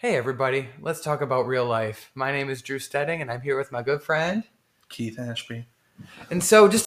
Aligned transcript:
Hey, 0.00 0.16
everybody, 0.16 0.70
let's 0.80 1.02
talk 1.02 1.20
about 1.20 1.46
real 1.46 1.66
life. 1.66 2.10
My 2.14 2.32
name 2.32 2.48
is 2.48 2.62
Drew 2.62 2.78
Stedding, 2.78 3.20
and 3.20 3.30
I'm 3.30 3.42
here 3.42 3.58
with 3.58 3.70
my 3.70 3.82
good 3.82 4.02
friend 4.02 4.44
Keith 4.88 5.18
Ashby. 5.18 5.66
And 6.30 6.42
so, 6.42 6.68
just 6.68 6.86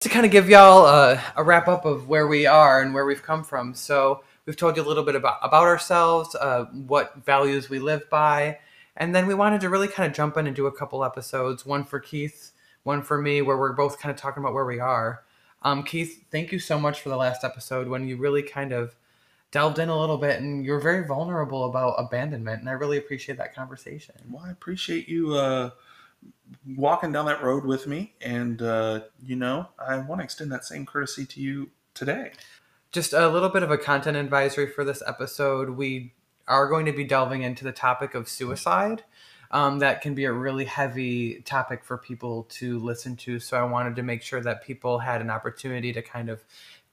to 0.00 0.08
kind 0.08 0.26
of 0.26 0.32
give 0.32 0.48
y'all 0.48 0.84
a, 0.84 1.22
a, 1.36 1.44
wrap 1.44 1.68
up 1.68 1.84
of 1.84 2.08
where 2.08 2.26
we 2.26 2.44
are 2.44 2.82
and 2.82 2.92
where 2.92 3.06
we've 3.06 3.22
come 3.22 3.44
from. 3.44 3.72
So, 3.72 4.24
we've 4.46 4.56
told 4.56 4.76
you 4.76 4.82
a 4.82 4.88
little 4.88 5.04
bit 5.04 5.14
about, 5.14 5.38
about 5.44 5.62
ourselves, 5.62 6.34
uh, 6.34 6.64
what 6.64 7.24
values 7.24 7.70
we 7.70 7.78
live 7.78 8.10
by, 8.10 8.58
and 8.96 9.14
then 9.14 9.28
we 9.28 9.34
wanted 9.34 9.60
to 9.60 9.70
really 9.70 9.86
kind 9.86 10.10
of 10.10 10.16
jump 10.16 10.36
in 10.36 10.48
and 10.48 10.56
do 10.56 10.66
a 10.66 10.76
couple 10.76 11.04
episodes 11.04 11.64
one 11.64 11.84
for 11.84 12.00
Keith, 12.00 12.50
one 12.82 13.02
for 13.02 13.22
me, 13.22 13.42
where 13.42 13.56
we're 13.56 13.74
both 13.74 14.00
kind 14.00 14.12
of 14.12 14.20
talking 14.20 14.42
about 14.42 14.54
where 14.54 14.66
we 14.66 14.80
are. 14.80 15.22
Um, 15.62 15.84
Keith, 15.84 16.24
thank 16.32 16.50
you 16.50 16.58
so 16.58 16.80
much 16.80 17.00
for 17.00 17.10
the 17.10 17.16
last 17.16 17.44
episode 17.44 17.86
when 17.86 18.08
you 18.08 18.16
really 18.16 18.42
kind 18.42 18.72
of 18.72 18.96
delved 19.50 19.78
in 19.78 19.88
a 19.88 19.98
little 19.98 20.18
bit 20.18 20.40
and 20.40 20.64
you're 20.64 20.80
very 20.80 21.06
vulnerable 21.06 21.64
about 21.64 21.94
abandonment. 21.98 22.60
And 22.60 22.68
I 22.68 22.72
really 22.72 22.98
appreciate 22.98 23.38
that 23.38 23.54
conversation. 23.54 24.14
Well, 24.30 24.44
I 24.44 24.50
appreciate 24.50 25.08
you 25.08 25.34
uh, 25.34 25.70
walking 26.76 27.12
down 27.12 27.26
that 27.26 27.42
road 27.42 27.64
with 27.64 27.86
me. 27.86 28.14
And, 28.20 28.60
uh, 28.60 29.00
you 29.22 29.36
know, 29.36 29.68
I 29.78 29.96
want 29.98 30.20
to 30.20 30.24
extend 30.24 30.52
that 30.52 30.64
same 30.64 30.84
courtesy 30.84 31.24
to 31.26 31.40
you 31.40 31.70
today. 31.94 32.32
Just 32.92 33.12
a 33.12 33.28
little 33.28 33.48
bit 33.48 33.62
of 33.62 33.70
a 33.70 33.78
content 33.78 34.16
advisory 34.16 34.66
for 34.66 34.84
this 34.84 35.02
episode. 35.06 35.70
We 35.70 36.14
are 36.46 36.68
going 36.68 36.86
to 36.86 36.92
be 36.92 37.04
delving 37.04 37.42
into 37.42 37.64
the 37.64 37.72
topic 37.72 38.14
of 38.14 38.28
suicide. 38.28 39.04
Um, 39.50 39.78
that 39.78 40.02
can 40.02 40.14
be 40.14 40.26
a 40.26 40.32
really 40.32 40.66
heavy 40.66 41.40
topic 41.40 41.82
for 41.82 41.96
people 41.96 42.44
to 42.50 42.78
listen 42.78 43.16
to. 43.16 43.40
So 43.40 43.56
I 43.56 43.62
wanted 43.62 43.96
to 43.96 44.02
make 44.02 44.20
sure 44.20 44.42
that 44.42 44.62
people 44.62 44.98
had 44.98 45.22
an 45.22 45.30
opportunity 45.30 45.90
to 45.94 46.02
kind 46.02 46.28
of 46.28 46.44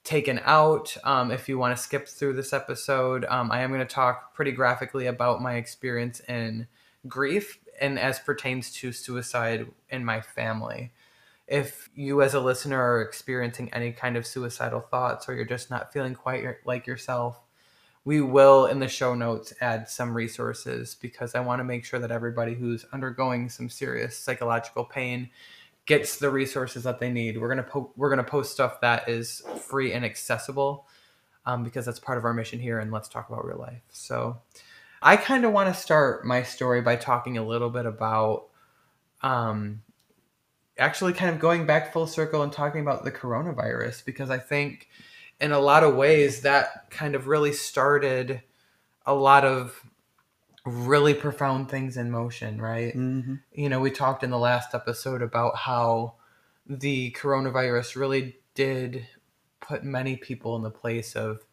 taken 0.06 0.40
out. 0.44 0.96
Um, 1.04 1.30
if 1.32 1.48
you 1.48 1.58
want 1.58 1.76
to 1.76 1.82
skip 1.82 2.08
through 2.08 2.34
this 2.34 2.52
episode, 2.52 3.26
um, 3.26 3.50
I 3.50 3.60
am 3.60 3.70
going 3.70 3.80
to 3.80 3.94
talk 3.94 4.34
pretty 4.34 4.52
graphically 4.52 5.06
about 5.06 5.42
my 5.42 5.54
experience 5.54 6.20
in 6.20 6.68
grief 7.08 7.58
and 7.80 7.98
as 7.98 8.20
pertains 8.20 8.72
to 8.74 8.92
suicide 8.92 9.66
in 9.90 10.04
my 10.04 10.20
family. 10.20 10.92
If 11.48 11.90
you, 11.94 12.22
as 12.22 12.34
a 12.34 12.40
listener, 12.40 12.80
are 12.80 13.02
experiencing 13.02 13.72
any 13.74 13.92
kind 13.92 14.16
of 14.16 14.26
suicidal 14.26 14.80
thoughts 14.80 15.28
or 15.28 15.34
you're 15.34 15.44
just 15.44 15.70
not 15.70 15.92
feeling 15.92 16.14
quite 16.14 16.44
like 16.64 16.86
yourself, 16.86 17.40
we 18.04 18.20
will 18.20 18.66
in 18.66 18.78
the 18.78 18.88
show 18.88 19.14
notes 19.14 19.52
add 19.60 19.88
some 19.88 20.16
resources 20.16 20.94
because 20.94 21.34
I 21.34 21.40
want 21.40 21.58
to 21.58 21.64
make 21.64 21.84
sure 21.84 21.98
that 21.98 22.12
everybody 22.12 22.54
who's 22.54 22.86
undergoing 22.92 23.48
some 23.48 23.68
serious 23.68 24.16
psychological 24.16 24.84
pain 24.84 25.30
gets 25.86 26.16
the 26.16 26.30
resources 26.30 26.82
that 26.82 26.98
they 26.98 27.10
need. 27.10 27.40
We're 27.40 27.48
gonna 27.48 27.62
po- 27.62 27.92
we're 27.96 28.10
gonna 28.10 28.24
post 28.24 28.52
stuff 28.52 28.80
that 28.80 29.08
is 29.08 29.42
free 29.60 29.92
and 29.92 30.04
accessible 30.04 30.86
um, 31.46 31.62
because 31.62 31.86
that's 31.86 32.00
part 32.00 32.18
of 32.18 32.24
our 32.24 32.34
mission 32.34 32.58
here. 32.58 32.80
And 32.80 32.92
let's 32.92 33.08
talk 33.08 33.28
about 33.28 33.44
real 33.44 33.58
life. 33.58 33.82
So 33.90 34.38
I 35.00 35.16
kind 35.16 35.44
of 35.44 35.52
want 35.52 35.72
to 35.72 35.80
start 35.80 36.26
my 36.26 36.42
story 36.42 36.82
by 36.82 36.96
talking 36.96 37.38
a 37.38 37.46
little 37.46 37.70
bit 37.70 37.86
about 37.86 38.48
um, 39.22 39.82
actually 40.78 41.12
kind 41.12 41.34
of 41.34 41.40
going 41.40 41.66
back 41.66 41.92
full 41.92 42.06
circle 42.06 42.42
and 42.42 42.52
talking 42.52 42.80
about 42.80 43.04
the 43.04 43.12
coronavirus 43.12 44.04
because 44.04 44.30
I 44.30 44.38
think 44.38 44.88
in 45.40 45.52
a 45.52 45.58
lot 45.58 45.84
of 45.84 45.94
ways 45.94 46.42
that 46.42 46.90
kind 46.90 47.14
of 47.14 47.28
really 47.28 47.52
started 47.52 48.42
a 49.04 49.14
lot 49.14 49.44
of 49.44 49.80
really 50.66 51.14
profound 51.14 51.70
things 51.70 51.96
in 51.96 52.10
motion, 52.10 52.60
right? 52.60 52.94
Mm-hmm. 52.94 53.36
You 53.52 53.68
know, 53.68 53.80
we 53.80 53.90
talked 53.90 54.24
in 54.24 54.30
the 54.30 54.38
last 54.38 54.74
episode 54.74 55.22
about 55.22 55.56
how 55.56 56.14
the 56.66 57.12
coronavirus 57.12 57.94
really 57.94 58.36
did 58.54 59.06
put 59.60 59.84
many 59.84 60.16
people 60.16 60.56
in 60.56 60.62
the 60.62 60.70
place 60.70 61.14
of 61.14 61.46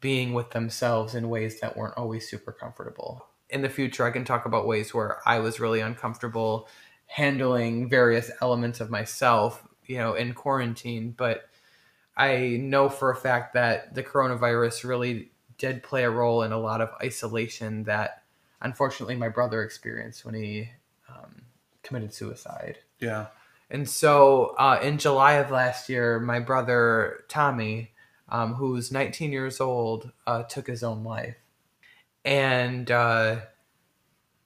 being 0.00 0.32
with 0.32 0.50
themselves 0.50 1.14
in 1.14 1.28
ways 1.28 1.60
that 1.60 1.76
weren't 1.76 1.98
always 1.98 2.28
super 2.28 2.52
comfortable. 2.52 3.26
In 3.50 3.62
the 3.62 3.68
future, 3.68 4.04
I 4.04 4.12
can 4.12 4.24
talk 4.24 4.46
about 4.46 4.66
ways 4.66 4.94
where 4.94 5.18
I 5.26 5.40
was 5.40 5.58
really 5.58 5.80
uncomfortable 5.80 6.68
handling 7.06 7.88
various 7.88 8.30
elements 8.40 8.80
of 8.80 8.90
myself, 8.90 9.66
you 9.84 9.98
know, 9.98 10.14
in 10.14 10.32
quarantine, 10.32 11.14
but 11.16 11.48
I 12.16 12.58
know 12.60 12.88
for 12.88 13.10
a 13.10 13.16
fact 13.16 13.54
that 13.54 13.94
the 13.94 14.02
coronavirus 14.02 14.84
really 14.84 15.32
did 15.58 15.82
play 15.82 16.04
a 16.04 16.10
role 16.10 16.42
in 16.42 16.52
a 16.52 16.58
lot 16.58 16.80
of 16.80 16.90
isolation 17.02 17.84
that 17.84 18.22
unfortunately 18.60 19.16
my 19.16 19.28
brother 19.28 19.62
experienced 19.62 20.24
when 20.24 20.34
he 20.34 20.70
um, 21.08 21.42
committed 21.82 22.12
suicide. 22.12 22.78
Yeah. 22.98 23.26
And 23.70 23.88
so 23.88 24.54
uh, 24.58 24.80
in 24.82 24.98
July 24.98 25.34
of 25.34 25.50
last 25.50 25.88
year, 25.88 26.20
my 26.20 26.38
brother 26.38 27.24
Tommy, 27.28 27.92
um, 28.28 28.54
who's 28.54 28.92
19 28.92 29.32
years 29.32 29.60
old, 29.60 30.12
uh, 30.26 30.44
took 30.44 30.66
his 30.66 30.82
own 30.82 31.04
life. 31.04 31.36
And 32.24 32.90
uh, 32.90 33.40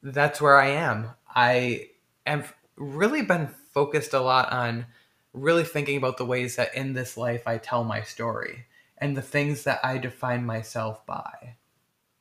that's 0.03 0.41
where 0.41 0.59
I 0.59 0.69
am. 0.69 1.11
I 1.35 1.89
have 2.27 2.55
really 2.77 3.23
been 3.23 3.49
focused 3.73 4.15
a 4.15 4.21
lot 4.21 4.53
on 4.53 4.87
really 5.33 5.65
thinking 5.65 5.97
about 5.97 6.17
the 6.17 6.25
ways 6.25 6.57
that 6.57 6.75
in 6.75 6.93
this 6.93 7.17
life 7.17 7.47
I 7.47 7.59
tell 7.59 7.85
my 7.85 8.03
story 8.03 8.67
and 9.01 9.17
the 9.17 9.23
things 9.23 9.65
that 9.65 9.81
I 9.83 9.99
define 9.99 10.45
myself 10.45 11.05
by. 11.07 11.57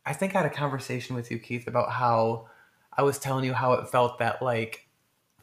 I 0.05 0.13
think 0.13 0.33
I 0.35 0.41
had 0.41 0.51
a 0.51 0.55
conversation 0.55 1.15
with 1.15 1.29
you, 1.29 1.37
Keith, 1.37 1.67
about 1.67 1.91
how 1.91 2.47
I 2.95 3.03
was 3.03 3.19
telling 3.19 3.45
you 3.45 3.53
how 3.53 3.73
it 3.73 3.89
felt 3.89 4.19
that, 4.19 4.41
like, 4.41 4.87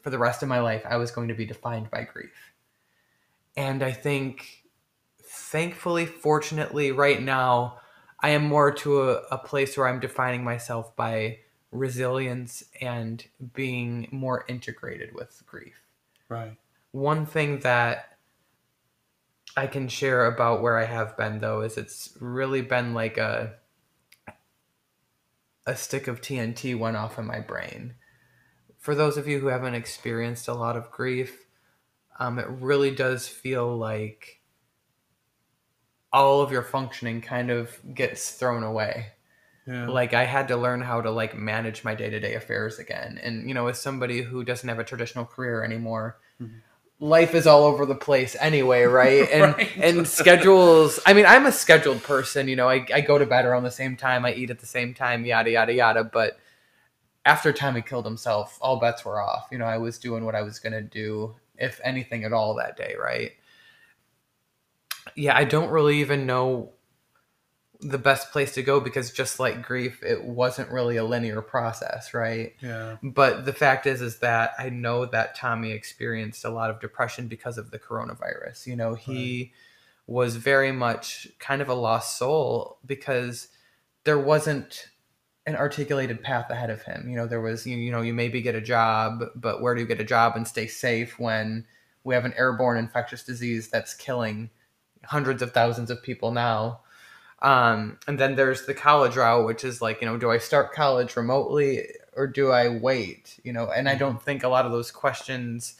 for 0.01 0.09
the 0.09 0.17
rest 0.17 0.43
of 0.43 0.49
my 0.49 0.59
life, 0.59 0.83
I 0.89 0.97
was 0.97 1.11
going 1.11 1.27
to 1.27 1.33
be 1.33 1.45
defined 1.45 1.89
by 1.91 2.03
grief. 2.03 2.53
And 3.55 3.83
I 3.83 3.91
think, 3.91 4.63
thankfully, 5.21 6.05
fortunately, 6.05 6.91
right 6.91 7.21
now, 7.21 7.79
I 8.21 8.29
am 8.29 8.45
more 8.45 8.71
to 8.71 9.09
a, 9.09 9.13
a 9.31 9.37
place 9.37 9.77
where 9.77 9.87
I'm 9.87 9.99
defining 9.99 10.43
myself 10.43 10.95
by 10.95 11.39
resilience 11.71 12.63
and 12.81 13.23
being 13.53 14.07
more 14.11 14.45
integrated 14.47 15.13
with 15.13 15.43
grief. 15.45 15.75
Right. 16.29 16.57
One 16.91 17.25
thing 17.25 17.59
that 17.59 18.16
I 19.57 19.65
can 19.65 19.87
share 19.87 20.27
about 20.27 20.61
where 20.61 20.77
I 20.77 20.85
have 20.85 21.17
been 21.17 21.39
though 21.39 21.61
is 21.61 21.77
it's 21.77 22.15
really 22.21 22.61
been 22.61 22.93
like 22.93 23.17
a 23.17 23.55
a 25.65 25.75
stick 25.75 26.07
of 26.07 26.21
TNT 26.21 26.77
went 26.77 26.95
off 26.95 27.17
in 27.17 27.25
my 27.25 27.39
brain. 27.39 27.95
For 28.77 28.93
those 28.93 29.17
of 29.17 29.27
you 29.27 29.39
who 29.39 29.47
haven't 29.47 29.73
experienced 29.73 30.47
a 30.47 30.53
lot 30.53 30.77
of 30.77 30.91
grief, 30.91 31.45
um, 32.19 32.37
it 32.37 32.47
really 32.47 32.91
does 32.91 33.27
feel 33.27 33.75
like 33.75 34.41
all 36.13 36.41
of 36.41 36.51
your 36.51 36.63
functioning 36.63 37.19
kind 37.19 37.49
of 37.49 37.77
gets 37.93 38.31
thrown 38.31 38.63
away. 38.63 39.07
Yeah. 39.65 39.89
Like 39.89 40.13
I 40.13 40.23
had 40.23 40.47
to 40.49 40.55
learn 40.55 40.81
how 40.81 41.01
to 41.01 41.09
like 41.09 41.35
manage 41.35 41.83
my 41.83 41.95
day 41.95 42.11
to 42.11 42.19
day 42.19 42.35
affairs 42.35 42.77
again, 42.77 43.19
and 43.21 43.47
you 43.47 43.55
know, 43.55 43.67
as 43.67 43.81
somebody 43.81 44.21
who 44.21 44.43
doesn't 44.43 44.69
have 44.69 44.79
a 44.79 44.83
traditional 44.83 45.25
career 45.25 45.63
anymore, 45.63 46.19
mm-hmm 46.39 46.59
life 46.99 47.35
is 47.35 47.45
all 47.45 47.63
over 47.63 47.85
the 47.85 47.95
place 47.95 48.35
anyway, 48.39 48.83
right? 48.83 49.27
And 49.31 49.55
right. 49.55 49.77
and 49.77 50.07
schedules. 50.07 50.99
I 51.05 51.13
mean, 51.13 51.25
I'm 51.25 51.45
a 51.45 51.51
scheduled 51.51 52.03
person. 52.03 52.47
You 52.47 52.55
know, 52.55 52.69
I, 52.69 52.85
I 52.93 53.01
go 53.01 53.17
to 53.17 53.25
bed 53.25 53.45
around 53.45 53.63
the 53.63 53.71
same 53.71 53.95
time, 53.95 54.25
I 54.25 54.33
eat 54.33 54.49
at 54.49 54.59
the 54.59 54.65
same 54.65 54.93
time, 54.93 55.25
yada 55.25 55.51
yada 55.51 55.73
yada. 55.73 56.03
But 56.03 56.37
after 57.25 57.51
Tommy 57.51 57.81
killed 57.81 58.05
himself, 58.05 58.57
all 58.61 58.79
bets 58.79 59.05
were 59.05 59.21
off. 59.21 59.47
You 59.51 59.57
know, 59.57 59.65
I 59.65 59.77
was 59.77 59.99
doing 59.99 60.25
what 60.25 60.35
I 60.35 60.41
was 60.41 60.59
gonna 60.59 60.81
do, 60.81 61.35
if 61.57 61.79
anything 61.83 62.23
at 62.23 62.33
all, 62.33 62.55
that 62.55 62.77
day, 62.77 62.95
right? 62.99 63.31
Yeah, 65.15 65.35
I 65.37 65.43
don't 65.45 65.69
really 65.69 65.99
even 65.99 66.25
know 66.25 66.73
the 67.79 67.97
best 67.97 68.31
place 68.31 68.53
to 68.55 68.63
go 68.63 68.79
because 68.79 69.11
just 69.11 69.39
like 69.39 69.61
grief 69.61 70.01
it 70.01 70.23
wasn't 70.23 70.71
really 70.71 70.97
a 70.97 71.03
linear 71.03 71.41
process 71.41 72.13
right? 72.13 72.55
Yeah. 72.59 72.97
But 73.03 73.45
the 73.45 73.53
fact 73.53 73.85
is 73.85 74.01
is 74.01 74.19
that 74.19 74.53
i 74.57 74.69
know 74.69 75.05
that 75.05 75.35
tommy 75.35 75.71
experienced 75.71 76.43
a 76.43 76.49
lot 76.49 76.69
of 76.69 76.79
depression 76.79 77.27
because 77.27 77.57
of 77.57 77.71
the 77.71 77.79
coronavirus. 77.79 78.65
You 78.65 78.75
know 78.75 78.95
he 78.95 79.53
right. 80.07 80.15
was 80.15 80.35
very 80.37 80.71
much 80.71 81.27
kind 81.39 81.61
of 81.61 81.69
a 81.69 81.75
lost 81.75 82.17
soul 82.17 82.79
because 82.85 83.49
there 84.05 84.19
wasn't 84.19 84.89
an 85.45 85.55
articulated 85.55 86.21
path 86.21 86.49
ahead 86.49 86.69
of 86.69 86.81
him. 86.81 87.07
You 87.07 87.15
know 87.15 87.27
there 87.27 87.41
was 87.41 87.67
you, 87.67 87.77
you 87.77 87.91
know 87.91 88.01
you 88.01 88.13
maybe 88.13 88.41
get 88.41 88.55
a 88.55 88.61
job 88.61 89.23
but 89.35 89.61
where 89.61 89.75
do 89.75 89.81
you 89.81 89.87
get 89.87 90.01
a 90.01 90.05
job 90.05 90.35
and 90.35 90.47
stay 90.47 90.65
safe 90.65 91.19
when 91.19 91.65
we 92.03 92.15
have 92.15 92.25
an 92.25 92.33
airborne 92.37 92.77
infectious 92.77 93.23
disease 93.23 93.67
that's 93.67 93.93
killing 93.93 94.49
hundreds 95.03 95.41
of 95.41 95.51
thousands 95.51 95.91
of 95.91 96.01
people 96.01 96.31
now 96.31 96.79
um, 97.41 97.99
and 98.07 98.19
then 98.19 98.35
there's 98.35 98.65
the 98.65 98.73
college 98.73 99.15
route, 99.15 99.45
which 99.45 99.63
is 99.63 99.81
like, 99.81 100.01
you 100.01 100.07
know, 100.07 100.17
do 100.17 100.31
I 100.31 100.39
start 100.39 100.73
college 100.73 101.15
remotely 101.15 101.87
or 102.15 102.25
do 102.25 102.51
I 102.51 102.69
wait? 102.69 103.39
You 103.43 103.53
know, 103.53 103.69
and 103.69 103.87
I 103.87 103.91
mm-hmm. 103.91 103.99
don't 103.99 104.21
think 104.21 104.43
a 104.43 104.47
lot 104.47 104.65
of 104.65 104.71
those 104.71 104.91
questions 104.91 105.75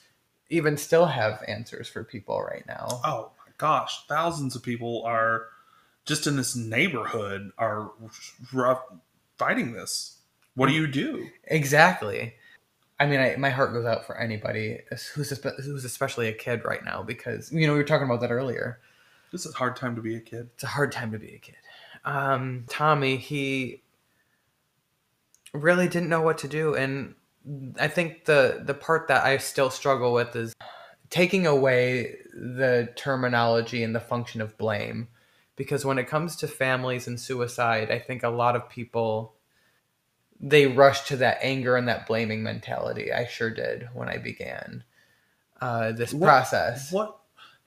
even 0.50 0.78
still 0.78 1.08
have 1.08 1.44
answers 1.48 1.88
for 1.88 2.04
people 2.04 2.42
right 2.42 2.66
now. 2.68 2.88
Oh 3.04 3.32
my 3.46 3.52
gosh, 3.58 4.06
thousands 4.08 4.56
of 4.56 4.64
people 4.64 5.04
are 5.04 5.48
just 6.06 6.28
in 6.28 6.38
this 6.38 6.56
neighborhood 6.56 7.52
are 7.58 7.92
fighting 9.38 9.74
this. 9.74 10.20
What 10.56 10.68
do 10.68 10.74
you 10.74 10.88
do? 10.88 11.28
Exactly. 11.46 12.36
I 13.00 13.06
mean, 13.06 13.20
I, 13.20 13.36
my 13.38 13.50
heart 13.50 13.74
goes 13.74 13.86
out 13.86 14.08
for 14.08 14.18
anybody 14.18 14.80
who's 14.90 15.30
who's 15.30 15.86
especially 15.86 16.30
a 16.30 16.34
kid 16.34 16.64
right 16.66 16.84
now 16.84 17.04
because 17.04 17.52
you 17.52 17.68
know 17.68 17.74
we 17.74 17.80
were 17.80 17.86
talking 17.86 18.06
about 18.06 18.22
that 18.22 18.32
earlier 18.32 18.80
this 19.32 19.46
is 19.46 19.54
a 19.54 19.58
hard 19.58 19.76
time 19.76 19.96
to 19.96 20.02
be 20.02 20.16
a 20.16 20.20
kid. 20.20 20.50
It's 20.56 20.64
a 20.64 20.68
hard 20.68 20.92
time 20.92 21.12
to 21.12 21.20
be 21.20 21.36
a 21.36 21.40
kid. 21.40 21.56
um, 22.06 22.66
Tommy, 22.70 23.18
he 23.18 23.82
really 25.54 25.88
didn't 25.88 26.10
know 26.10 26.22
what 26.22 26.38
to 26.40 26.48
do, 26.48 26.76
and 26.76 27.16
I 27.80 27.88
think 27.88 28.26
the 28.26 28.62
the 28.64 28.74
part 28.74 29.08
that 29.08 29.24
I 29.26 29.38
still 29.38 29.70
struggle 29.70 30.14
with 30.14 30.36
is 30.36 30.54
taking 31.10 31.48
away 31.48 32.18
the 32.34 32.90
terminology 32.96 33.84
and 33.84 33.96
the 33.96 34.00
function 34.00 34.42
of 34.42 34.58
blame, 34.58 35.08
because 35.56 35.86
when 35.86 35.98
it 35.98 36.08
comes 36.08 36.36
to 36.38 36.48
families 36.48 37.08
and 37.08 37.20
suicide, 37.20 37.90
I 37.92 38.00
think 38.00 38.24
a 38.24 38.30
lot 38.30 38.56
of 38.56 38.70
people 38.70 39.34
they 40.40 40.68
rush 40.68 41.08
to 41.08 41.18
that 41.18 41.40
anger 41.42 41.76
and 41.76 41.88
that 41.88 42.06
blaming 42.06 42.44
mentality. 42.44 43.12
I 43.12 43.26
sure 43.26 43.50
did 43.50 43.90
when 43.94 44.08
I 44.08 44.18
began 44.18 44.84
uh, 45.60 45.94
this 45.94 46.14
What- 46.14 46.28
process. 46.28 46.92
What? 46.92 47.18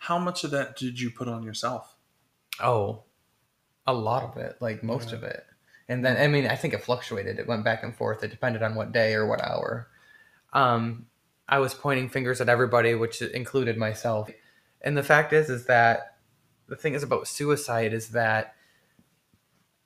How 0.05 0.19
much 0.19 0.45
of 0.45 0.51
that 0.53 0.77
did 0.77 0.99
you 0.99 1.11
put 1.11 1.29
on 1.29 1.43
yourself? 1.43 1.95
Oh, 2.59 3.05
a 3.87 3.93
lot 3.93 4.23
of 4.23 4.39
it, 4.39 4.57
like 4.59 4.83
most 4.83 5.11
Yeah. 5.11 5.19
of 5.19 5.25
it. 5.25 5.45
And 5.89 6.03
then, 6.03 6.17
I 6.17 6.27
mean, 6.27 6.47
I 6.47 6.57
think 6.57 6.73
it 6.73 6.83
fluctuated. 6.83 7.39
It 7.39 7.47
went 7.47 7.65
back 7.65 7.83
and 7.83 7.95
forth. 7.95 8.25
It 8.25 8.31
depended 8.31 8.63
on 8.63 8.75
what 8.75 8.93
day 8.93 9.13
or 9.15 9.27
what 9.27 9.43
hour. 9.43 9.89
Um, 10.55 11.07
I 11.47 11.59
was 11.59 11.75
pointing 11.75 12.09
fingers 12.09 12.41
at 12.41 12.49
everybody, 12.49 12.95
which 12.95 13.21
included 13.21 13.77
myself. 13.77 14.31
And 14.81 14.97
the 14.97 15.03
fact 15.03 15.35
is, 15.35 15.51
is 15.51 15.67
that 15.67 16.17
the 16.67 16.77
thing 16.77 16.95
is 16.95 17.03
about 17.03 17.29
suicide 17.29 17.93
is 17.93 18.11
that 18.11 18.55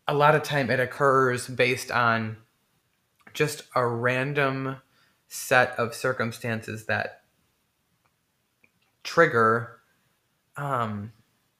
a 0.06 0.14
lot 0.14 0.36
of 0.36 0.44
time 0.44 0.70
it 0.70 0.78
occurs 0.78 1.48
based 1.48 1.90
on 1.90 2.36
just 3.32 3.64
a 3.74 3.84
random 3.84 4.76
set 5.26 5.70
of 5.76 5.92
circumstances 5.92 6.86
that 6.86 7.24
trigger 9.02 9.73
um, 10.56 11.12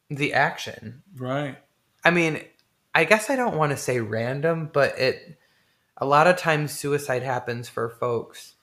the 0.08 0.32
action. 0.32 1.02
Right. 1.17 1.56
I 2.05 2.11
mean, 2.11 2.41
I 2.94 3.05
guess 3.05 3.31
I 3.31 3.37
don't 3.37 3.56
want 3.56 3.70
to 3.70 3.76
say 3.76 4.00
random, 4.00 4.70
but 4.73 4.99
it 4.99 5.38
a 5.96 6.06
lot 6.06 6.26
of 6.26 6.37
times 6.37 6.73
suicide 6.73 7.23
happens 7.23 7.69
for 7.69 7.88
folks 7.88 8.55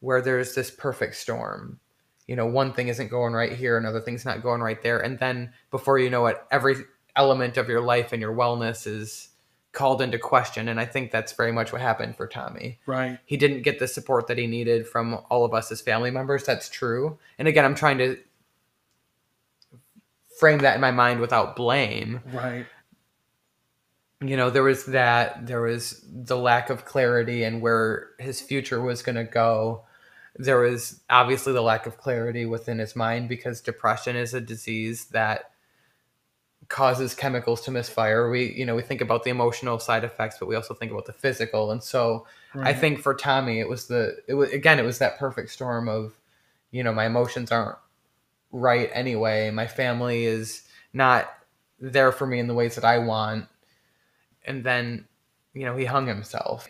where 0.00 0.22
there's 0.22 0.54
this 0.54 0.70
perfect 0.70 1.16
storm. 1.16 1.78
You 2.26 2.36
know, 2.36 2.46
one 2.46 2.72
thing 2.72 2.88
isn't 2.88 3.08
going 3.10 3.32
right 3.32 3.52
here, 3.52 3.76
another 3.76 4.00
thing's 4.00 4.24
not 4.24 4.42
going 4.42 4.60
right 4.60 4.80
there, 4.82 4.98
and 4.98 5.18
then 5.18 5.52
before 5.70 5.98
you 5.98 6.10
know 6.10 6.26
it, 6.26 6.38
every 6.50 6.76
element 7.16 7.56
of 7.56 7.68
your 7.68 7.80
life 7.80 8.12
and 8.12 8.22
your 8.22 8.34
wellness 8.34 8.86
is 8.86 9.28
called 9.72 10.02
into 10.02 10.18
question. 10.18 10.68
And 10.68 10.80
I 10.80 10.84
think 10.84 11.10
that's 11.10 11.32
very 11.32 11.52
much 11.52 11.72
what 11.72 11.80
happened 11.80 12.16
for 12.16 12.26
Tommy 12.26 12.80
Right. 12.86 13.18
he 13.24 13.36
didn't 13.36 13.62
get 13.62 13.78
the 13.78 13.86
support 13.86 14.26
that 14.26 14.38
he 14.38 14.46
needed 14.46 14.86
from 14.86 15.18
all 15.30 15.44
of 15.44 15.54
us 15.54 15.70
as 15.70 15.80
family 15.80 16.10
members. 16.10 16.44
That's 16.44 16.68
true. 16.68 17.18
And 17.38 17.46
again, 17.46 17.64
I'm 17.64 17.74
trying 17.76 17.98
to 17.98 18.16
frame 20.40 20.58
that 20.60 20.74
in 20.74 20.80
my 20.80 20.90
mind 20.90 21.20
without 21.20 21.54
blame. 21.54 22.20
Right. 22.32 22.66
You 24.20 24.36
know, 24.36 24.50
there 24.50 24.62
was 24.62 24.86
that, 24.86 25.46
there 25.46 25.62
was 25.62 26.04
the 26.10 26.36
lack 26.36 26.70
of 26.70 26.84
clarity 26.84 27.44
and 27.44 27.62
where 27.62 28.08
his 28.18 28.40
future 28.40 28.80
was 28.80 29.02
going 29.02 29.16
to 29.16 29.24
go. 29.24 29.84
There 30.36 30.58
was 30.58 31.00
obviously 31.08 31.52
the 31.52 31.62
lack 31.62 31.86
of 31.86 31.98
clarity 31.98 32.46
within 32.46 32.78
his 32.78 32.96
mind 32.96 33.28
because 33.28 33.60
depression 33.60 34.16
is 34.16 34.34
a 34.34 34.40
disease 34.40 35.06
that 35.06 35.50
causes 36.68 37.14
chemicals 37.14 37.62
to 37.62 37.70
misfire. 37.70 38.30
We, 38.30 38.52
you 38.52 38.64
know, 38.64 38.74
we 38.76 38.82
think 38.82 39.00
about 39.00 39.24
the 39.24 39.30
emotional 39.30 39.78
side 39.78 40.04
effects, 40.04 40.36
but 40.38 40.48
we 40.48 40.54
also 40.54 40.74
think 40.74 40.92
about 40.92 41.06
the 41.06 41.12
physical. 41.12 41.70
And 41.70 41.82
so, 41.82 42.26
I 42.54 42.72
think 42.72 43.00
for 43.00 43.14
Tommy, 43.14 43.60
it 43.60 43.68
was 43.68 43.86
the 43.86 44.16
it 44.26 44.34
was 44.34 44.50
again 44.50 44.78
it 44.78 44.84
was 44.84 44.98
that 44.98 45.18
perfect 45.18 45.50
storm 45.50 45.88
of, 45.88 46.18
you 46.70 46.82
know, 46.82 46.92
my 46.92 47.06
emotions 47.06 47.52
aren't 47.52 47.78
right 48.52 48.90
anyway. 48.92 49.50
My 49.50 49.66
family 49.66 50.24
is 50.24 50.62
not 50.92 51.32
there 51.78 52.12
for 52.12 52.26
me 52.26 52.38
in 52.38 52.46
the 52.46 52.54
ways 52.54 52.74
that 52.74 52.84
I 52.84 52.98
want, 52.98 53.46
and 54.44 54.64
then, 54.64 55.06
you 55.54 55.64
know, 55.64 55.76
he 55.76 55.84
hung 55.84 56.06
himself. 56.06 56.68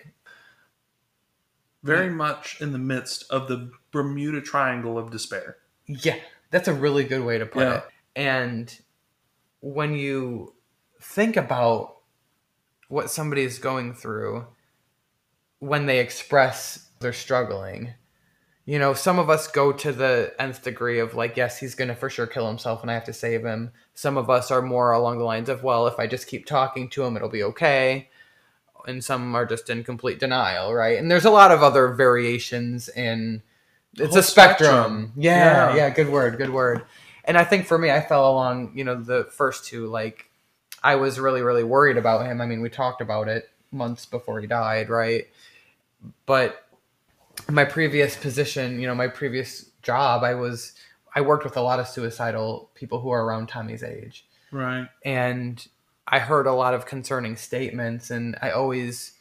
very 1.83 2.11
much 2.11 2.61
in 2.61 2.73
the 2.73 2.79
midst 2.79 3.25
of 3.31 3.49
the 3.49 3.71
Bermuda 3.91 4.43
Triangle 4.43 4.99
of 4.99 5.11
despair. 5.11 5.57
Yeah, 5.87 6.17
that's 6.51 6.69
a 6.69 6.75
really 6.75 7.05
good 7.05 7.25
way 7.25 7.39
to 7.39 7.47
put 7.47 7.63
Yeah. 7.63 7.77
it. 7.79 7.85
And 8.15 8.81
when 9.61 9.95
you 9.95 10.55
think 11.01 11.39
about 11.39 11.97
what 12.89 13.11
somebody 13.11 13.45
is 13.45 13.59
going 13.59 13.95
through 13.95 14.47
when 15.61 15.87
they 15.87 16.01
express 16.01 16.91
they're 16.99 17.15
struggling, 17.15 17.95
you 18.71 18.79
know, 18.79 18.95
some 18.95 19.19
of 19.19 19.29
us 19.29 19.49
go 19.49 19.73
to 19.73 19.91
the 19.91 20.33
nth 20.39 20.63
degree 20.63 21.01
of 21.01 21.15
like, 21.15 21.37
yes, 21.37 21.59
he's 21.59 21.75
going 21.75 21.89
to 21.89 21.95
for 21.97 22.09
sure 22.09 22.29
kill 22.29 22.47
himself 22.47 22.83
and 22.83 22.91
I 22.91 22.95
have 22.95 23.03
to 23.07 23.13
save 23.13 23.45
him. 23.45 23.73
Some 23.95 24.17
of 24.17 24.31
us 24.31 24.53
are 24.53 24.63
more 24.63 24.93
along 24.93 25.19
the 25.19 25.25
lines 25.25 25.49
of, 25.49 25.65
well, 25.65 25.89
if 25.89 25.99
I 25.99 26.07
just 26.07 26.29
keep 26.29 26.47
talking 26.47 26.89
to 26.91 27.03
him, 27.03 27.17
it'll 27.17 27.29
be 27.29 27.43
okay. 27.43 28.11
And 28.87 29.03
some 29.03 29.35
are 29.35 29.45
just 29.45 29.71
in 29.71 29.83
complete 29.83 30.21
denial, 30.21 30.73
right? 30.73 30.97
And 31.01 31.11
there's 31.11 31.25
a 31.25 31.31
lot 31.33 31.51
of 31.51 31.65
other 31.65 31.89
variations 31.89 32.89
in 32.89 33.43
it's 33.95 34.15
a 34.15 34.23
spectrum. 34.23 34.69
spectrum. 34.69 35.13
Yeah, 35.17 35.71
Yeah. 35.71 35.75
yeah, 35.75 35.91
good 35.91 36.09
word, 36.09 36.37
good 36.37 36.51
word. 36.51 36.85
And 37.25 37.37
I 37.37 37.43
think 37.43 37.67
for 37.67 37.77
me, 37.77 37.91
I 37.91 38.01
fell 38.01 38.31
along, 38.31 38.75
you 38.77 38.85
know, 38.85 38.95
the 38.95 39.25
first 39.33 39.65
two. 39.65 39.89
Like, 39.89 40.31
I 40.81 40.95
was 40.95 41.19
really, 41.19 41.43
really 41.43 41.65
worried 41.65 41.97
about 41.97 42.25
him. 42.25 42.41
I 42.41 42.47
mean, 42.47 42.61
we 42.61 42.71
talked 42.71 43.01
about 43.01 43.27
it 43.27 43.51
months 43.73 44.07
before 44.07 44.41
he 44.41 44.47
died, 44.47 44.91
right? 44.91 45.25
But 46.25 46.65
my 47.49 47.65
previous 47.65 48.17
position, 48.17 48.81
you 48.81 48.87
know, 48.87 48.95
my 48.95 49.09
previous 49.09 49.71
job, 49.83 50.23
I 50.23 50.35
was, 50.35 50.73
I 51.15 51.21
worked 51.21 51.45
with 51.45 51.57
a 51.57 51.63
lot 51.63 51.81
of 51.81 51.89
suicidal 51.89 52.71
people 52.75 53.01
who 53.01 53.11
are 53.11 53.25
around 53.25 53.49
Tommy's 53.49 53.83
age 53.83 54.27
Right. 54.53 54.89
and 55.05 55.67
I 56.07 56.19
heard 56.19 56.47
a 56.47 56.53
lot 56.53 56.75
of 56.75 56.87
concerning 56.87 57.37
statements, 57.37 58.11
and 58.11 58.37
I 58.43 58.51
always 58.51 59.13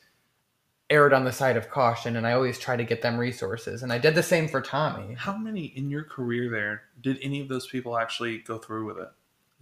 erred 0.89 1.13
on 1.13 1.24
the 1.24 1.31
side 1.31 1.56
of 1.56 1.69
caution, 1.69 2.16
and 2.16 2.25
I 2.25 2.31
always 2.31 2.57
try 2.57 2.75
to 2.75 2.83
get 2.83 3.04
them 3.04 3.18
resources, 3.19 3.83
and 3.83 3.94
I 3.94 4.00
did 4.00 4.16
the 4.16 4.24
same 4.24 4.48
for 4.48 4.60
Tommy. 4.60 5.13
How 5.13 5.38
many 5.38 5.65
in 5.65 5.92
your 5.92 6.04
career 6.04 6.50
there 6.50 6.81
did 7.00 7.19
any 7.22 7.42
of 7.42 7.48
those 7.48 7.68
people 7.68 7.95
actually 7.95 8.39
go 8.39 8.57
through 8.57 8.86
with 8.86 8.98
it? 8.98 9.10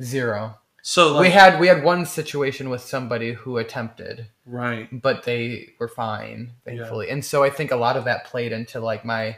Zero. 0.02 0.58
So 0.90 1.16
like, 1.16 1.22
we 1.24 1.30
had 1.32 1.60
we 1.60 1.68
had 1.68 1.84
one 1.84 2.06
situation 2.06 2.70
with 2.70 2.80
somebody 2.80 3.34
who 3.34 3.58
attempted, 3.58 4.28
right. 4.46 4.88
but 5.02 5.24
they 5.24 5.74
were 5.80 5.90
fine, 5.90 6.54
thankfully, 6.64 7.10
and 7.10 7.26
so 7.26 7.44
I 7.44 7.50
think 7.50 7.72
a 7.72 7.76
lot 7.76 7.98
of 7.98 8.06
that 8.06 8.24
played 8.24 8.54
into 8.54 8.80
like 8.80 9.04
my 9.04 9.36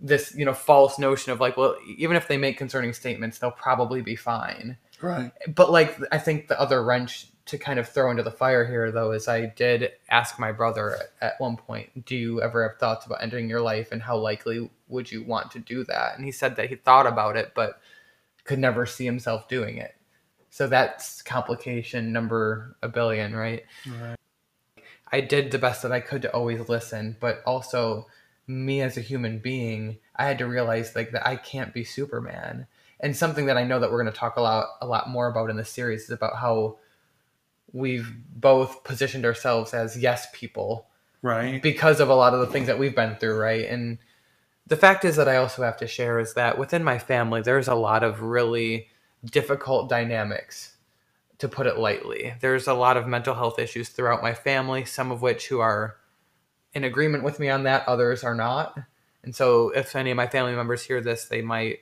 this 0.00 0.34
you 0.34 0.46
know 0.46 0.54
false 0.54 0.98
notion 0.98 1.32
of 1.32 1.38
like 1.38 1.58
well 1.58 1.76
even 1.98 2.16
if 2.16 2.28
they 2.28 2.38
make 2.38 2.56
concerning 2.56 2.94
statements 2.94 3.38
they'll 3.38 3.50
probably 3.50 4.00
be 4.00 4.16
fine 4.16 4.78
Right. 5.02 5.32
but 5.54 5.70
like 5.70 5.98
I 6.10 6.16
think 6.16 6.48
the 6.48 6.58
other 6.58 6.82
wrench 6.82 7.26
to 7.44 7.58
kind 7.58 7.78
of 7.78 7.86
throw 7.86 8.10
into 8.10 8.22
the 8.22 8.30
fire 8.30 8.64
here 8.64 8.90
though 8.90 9.12
is 9.12 9.28
I 9.28 9.52
did 9.54 9.92
ask 10.08 10.38
my 10.38 10.50
brother 10.50 10.96
at 11.20 11.38
one 11.38 11.58
point, 11.58 12.06
do 12.06 12.16
you 12.16 12.40
ever 12.40 12.66
have 12.66 12.78
thoughts 12.78 13.04
about 13.04 13.22
ending 13.22 13.50
your 13.50 13.60
life 13.60 13.92
and 13.92 14.00
how 14.00 14.16
likely 14.16 14.70
would 14.88 15.12
you 15.12 15.24
want 15.24 15.50
to 15.50 15.58
do 15.58 15.84
that? 15.84 16.16
And 16.16 16.24
he 16.24 16.32
said 16.32 16.56
that 16.56 16.70
he 16.70 16.76
thought 16.76 17.06
about 17.06 17.36
it 17.36 17.52
but 17.54 17.82
could 18.44 18.58
never 18.58 18.86
see 18.86 19.04
himself 19.04 19.46
doing 19.46 19.76
it. 19.76 19.94
So 20.50 20.66
that's 20.66 21.22
complication 21.22 22.12
number 22.12 22.76
a 22.82 22.88
billion, 22.88 23.34
right? 23.34 23.64
Right. 23.86 24.16
I 25.12 25.20
did 25.20 25.50
the 25.50 25.58
best 25.58 25.82
that 25.82 25.92
I 25.92 26.00
could 26.00 26.22
to 26.22 26.34
always 26.34 26.68
listen, 26.68 27.16
but 27.20 27.42
also 27.46 28.06
me 28.46 28.80
as 28.80 28.96
a 28.96 29.00
human 29.00 29.38
being, 29.38 29.98
I 30.16 30.24
had 30.24 30.38
to 30.38 30.46
realize 30.46 30.94
like 30.94 31.12
that 31.12 31.26
I 31.26 31.36
can't 31.36 31.72
be 31.72 31.84
Superman. 31.84 32.66
And 32.98 33.16
something 33.16 33.46
that 33.46 33.56
I 33.56 33.64
know 33.64 33.80
that 33.80 33.90
we're 33.90 34.02
going 34.02 34.12
to 34.12 34.18
talk 34.18 34.36
a 34.36 34.42
lot 34.42 34.68
a 34.82 34.86
lot 34.86 35.08
more 35.08 35.28
about 35.28 35.50
in 35.50 35.56
this 35.56 35.70
series 35.70 36.04
is 36.04 36.10
about 36.10 36.36
how 36.36 36.78
we've 37.72 38.12
both 38.34 38.84
positioned 38.84 39.24
ourselves 39.24 39.72
as 39.72 39.96
yes 39.96 40.26
people 40.32 40.86
Right. 41.22 41.62
because 41.62 42.00
of 42.00 42.08
a 42.08 42.14
lot 42.14 42.34
of 42.34 42.40
the 42.40 42.46
things 42.46 42.66
that 42.66 42.78
we've 42.78 42.94
been 42.94 43.16
through, 43.16 43.38
right? 43.38 43.66
And 43.66 43.98
the 44.66 44.76
fact 44.76 45.04
is 45.04 45.16
that 45.16 45.28
I 45.28 45.36
also 45.36 45.62
have 45.62 45.76
to 45.78 45.86
share 45.86 46.18
is 46.18 46.34
that 46.34 46.58
within 46.58 46.82
my 46.82 46.98
family, 46.98 47.42
there's 47.42 47.68
a 47.68 47.74
lot 47.74 48.02
of 48.02 48.22
really 48.22 48.88
difficult 49.24 49.88
dynamics, 49.88 50.76
to 51.38 51.48
put 51.48 51.66
it 51.66 51.78
lightly. 51.78 52.34
There's 52.40 52.66
a 52.66 52.74
lot 52.74 52.96
of 52.96 53.06
mental 53.06 53.34
health 53.34 53.58
issues 53.58 53.88
throughout 53.88 54.22
my 54.22 54.34
family, 54.34 54.84
some 54.84 55.10
of 55.10 55.22
which 55.22 55.48
who 55.48 55.60
are 55.60 55.96
in 56.74 56.84
agreement 56.84 57.24
with 57.24 57.40
me 57.40 57.48
on 57.48 57.64
that, 57.64 57.88
others 57.88 58.22
are 58.22 58.34
not. 58.34 58.78
And 59.24 59.34
so 59.34 59.70
if 59.70 59.96
any 59.96 60.10
of 60.10 60.16
my 60.16 60.26
family 60.26 60.54
members 60.54 60.82
hear 60.82 61.00
this, 61.00 61.24
they 61.24 61.42
might, 61.42 61.80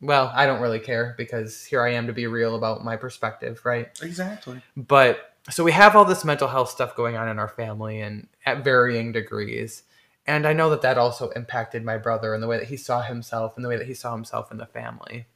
well, 0.00 0.30
I 0.34 0.46
don't 0.46 0.60
really 0.60 0.80
care 0.80 1.14
because 1.18 1.64
here 1.64 1.82
I 1.82 1.92
am 1.94 2.06
to 2.06 2.12
be 2.12 2.26
real 2.26 2.54
about 2.54 2.84
my 2.84 2.96
perspective, 2.96 3.60
right? 3.64 3.88
Exactly. 4.02 4.62
but 4.76 5.34
so 5.50 5.62
we 5.62 5.72
have 5.72 5.94
all 5.94 6.04
this 6.04 6.24
mental 6.24 6.48
health 6.48 6.70
stuff 6.70 6.96
going 6.96 7.16
on 7.16 7.28
in 7.28 7.38
our 7.38 7.48
family 7.48 8.00
and 8.00 8.28
at 8.46 8.64
varying 8.64 9.12
degrees 9.12 9.82
and 10.26 10.46
i 10.46 10.52
know 10.52 10.70
that 10.70 10.82
that 10.82 10.98
also 10.98 11.28
impacted 11.30 11.84
my 11.84 11.98
brother 11.98 12.32
and 12.32 12.42
the 12.42 12.46
way 12.46 12.58
that 12.58 12.68
he 12.68 12.76
saw 12.76 13.02
himself 13.02 13.54
and 13.56 13.64
the 13.64 13.68
way 13.68 13.76
that 13.76 13.86
he 13.86 13.94
saw 13.94 14.14
himself 14.14 14.50
in 14.50 14.56
the 14.56 14.66
family 14.66 15.26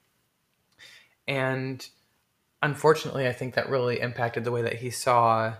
and 1.28 1.88
unfortunately 2.62 3.28
i 3.28 3.32
think 3.32 3.54
that 3.54 3.68
really 3.68 4.00
impacted 4.00 4.42
the 4.42 4.50
way 4.50 4.62
that 4.62 4.76
he 4.76 4.90
saw 4.90 5.54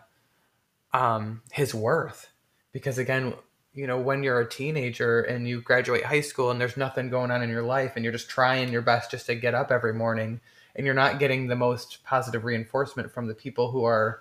um, 0.95 1.43
his 1.53 1.75
worth. 1.75 2.31
Because 2.73 2.99
again 2.99 3.35
you 3.75 3.87
know 3.87 3.99
when 3.99 4.25
you're 4.25 4.41
a 4.41 4.49
teenager 4.49 5.21
and 5.21 5.47
you 5.47 5.61
graduate 5.61 6.05
high 6.05 6.23
school 6.23 6.51
and 6.51 6.61
there's 6.61 6.77
nothing 6.77 7.11
going 7.11 7.31
on 7.31 7.43
in 7.43 7.51
your 7.51 7.63
life 7.63 7.93
and 7.95 8.05
you're 8.05 8.13
just 8.13 8.29
trying 8.29 8.73
your 8.73 8.83
best 8.83 9.13
just 9.13 9.27
to 9.27 9.37
get 9.37 9.55
up 9.55 9.71
every 9.71 9.95
morning 9.95 10.41
and 10.75 10.85
you're 10.87 10.95
not 10.95 11.19
getting 11.19 11.47
the 11.47 11.57
most 11.57 12.03
positive 12.05 12.45
reinforcement 12.45 13.13
from 13.13 13.27
the 13.27 13.35
people 13.35 13.71
who 13.71 13.85
are 13.85 14.21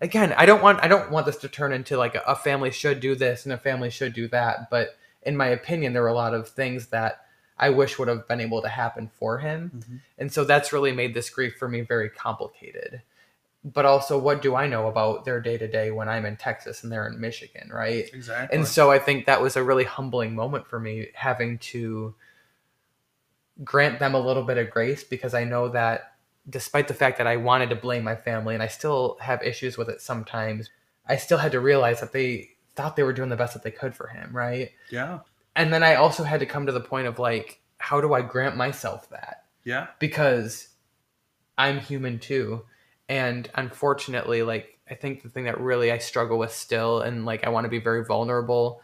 again, 0.00 0.34
I 0.36 0.46
don't 0.46 0.62
want 0.62 0.80
I 0.82 0.88
don't 0.88 1.10
want 1.10 1.26
this 1.26 1.38
to 1.38 1.48
turn 1.48 1.72
into 1.72 1.96
like 1.96 2.14
a, 2.14 2.36
family 2.36 2.70
should 2.70 3.00
do 3.00 3.14
this 3.14 3.44
and 3.44 3.52
a 3.52 3.58
family 3.58 3.90
should 3.90 4.12
do 4.12 4.28
that, 4.28 4.70
but 4.70 4.96
in 5.22 5.36
my 5.36 5.46
opinion, 5.46 5.92
there 5.92 6.02
were 6.02 6.08
a 6.08 6.14
lot 6.14 6.34
of 6.34 6.48
things 6.48 6.88
that 6.88 7.23
I 7.58 7.70
wish 7.70 7.98
would 7.98 8.08
have 8.08 8.26
been 8.26 8.40
able 8.40 8.62
to 8.62 8.68
happen 8.68 9.10
for 9.18 9.38
him. 9.38 9.70
Mhm. 9.74 10.00
And 10.18 10.32
so 10.32 10.44
that's 10.44 10.72
really 10.72 10.92
made 10.92 11.14
this 11.14 11.30
grief 11.30 11.56
for 11.56 11.68
me 11.68 11.82
very 11.82 12.10
complicated. 12.10 13.02
But 13.64 13.86
also, 13.86 14.18
what 14.18 14.42
do 14.42 14.54
I 14.54 14.66
know 14.66 14.88
about 14.88 15.24
their 15.24 15.40
day 15.40 15.56
to 15.56 15.66
day 15.66 15.90
when 15.90 16.08
I'm 16.08 16.26
in 16.26 16.36
Texas 16.36 16.82
and 16.82 16.92
they're 16.92 17.06
in 17.06 17.20
Michigan, 17.20 17.70
right? 17.72 18.10
Exactly. 18.12 18.58
And 18.58 18.66
so 18.66 18.90
I 18.90 18.98
think 18.98 19.24
that 19.26 19.40
was 19.40 19.56
a 19.56 19.62
really 19.62 19.84
humbling 19.84 20.34
moment 20.34 20.66
for 20.66 20.78
me 20.78 21.08
having 21.14 21.58
to 21.58 22.14
grant 23.62 24.00
them 24.00 24.14
a 24.14 24.20
little 24.20 24.42
bit 24.42 24.58
of 24.58 24.70
grace 24.70 25.04
because 25.04 25.32
I 25.32 25.44
know 25.44 25.68
that 25.68 26.14
despite 26.50 26.88
the 26.88 26.94
fact 26.94 27.18
that 27.18 27.26
I 27.26 27.36
wanted 27.36 27.70
to 27.70 27.76
blame 27.76 28.04
my 28.04 28.16
family 28.16 28.52
and 28.52 28.62
I 28.62 28.66
still 28.66 29.16
have 29.20 29.42
issues 29.42 29.78
with 29.78 29.88
it 29.88 30.02
sometimes, 30.02 30.68
I 31.06 31.16
still 31.16 31.38
had 31.38 31.52
to 31.52 31.60
realize 31.60 32.00
that 32.00 32.12
they 32.12 32.50
thought 32.74 32.96
they 32.96 33.02
were 33.02 33.12
doing 33.12 33.30
the 33.30 33.36
best 33.36 33.54
that 33.54 33.62
they 33.62 33.70
could 33.70 33.94
for 33.94 34.08
him, 34.08 34.36
right? 34.36 34.72
yeah. 34.90 35.20
And 35.56 35.72
then 35.72 35.82
I 35.82 35.94
also 35.94 36.24
had 36.24 36.40
to 36.40 36.46
come 36.46 36.66
to 36.66 36.72
the 36.72 36.80
point 36.80 37.06
of 37.06 37.18
like, 37.18 37.60
how 37.78 38.00
do 38.00 38.12
I 38.14 38.22
grant 38.22 38.56
myself 38.56 39.08
that? 39.10 39.44
Yeah. 39.64 39.86
because 39.98 40.68
I'm 41.56 41.80
human 41.80 42.18
too. 42.18 42.64
And 43.08 43.48
unfortunately, 43.54 44.42
like 44.42 44.78
I 44.90 44.94
think 44.94 45.22
the 45.22 45.28
thing 45.28 45.44
that 45.44 45.60
really 45.60 45.90
I 45.90 45.98
struggle 45.98 46.38
with 46.38 46.52
still 46.52 47.00
and 47.00 47.24
like 47.24 47.44
I 47.44 47.48
want 47.48 47.64
to 47.64 47.70
be 47.70 47.78
very 47.78 48.04
vulnerable, 48.04 48.82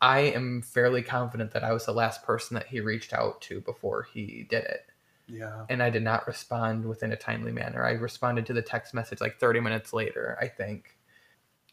I 0.00 0.20
am 0.20 0.62
fairly 0.62 1.02
confident 1.02 1.52
that 1.52 1.64
I 1.64 1.72
was 1.72 1.86
the 1.86 1.92
last 1.92 2.22
person 2.22 2.54
that 2.54 2.66
he 2.66 2.80
reached 2.80 3.12
out 3.12 3.40
to 3.42 3.60
before 3.60 4.06
he 4.12 4.46
did 4.48 4.64
it. 4.64 4.86
Yeah. 5.26 5.64
And 5.68 5.82
I 5.82 5.90
did 5.90 6.04
not 6.04 6.26
respond 6.26 6.84
within 6.84 7.10
a 7.12 7.16
timely 7.16 7.50
manner. 7.50 7.84
I 7.84 7.92
responded 7.92 8.46
to 8.46 8.52
the 8.52 8.62
text 8.62 8.94
message 8.94 9.20
like 9.20 9.40
30 9.40 9.60
minutes 9.60 9.92
later, 9.92 10.38
I 10.40 10.46
think. 10.46 10.96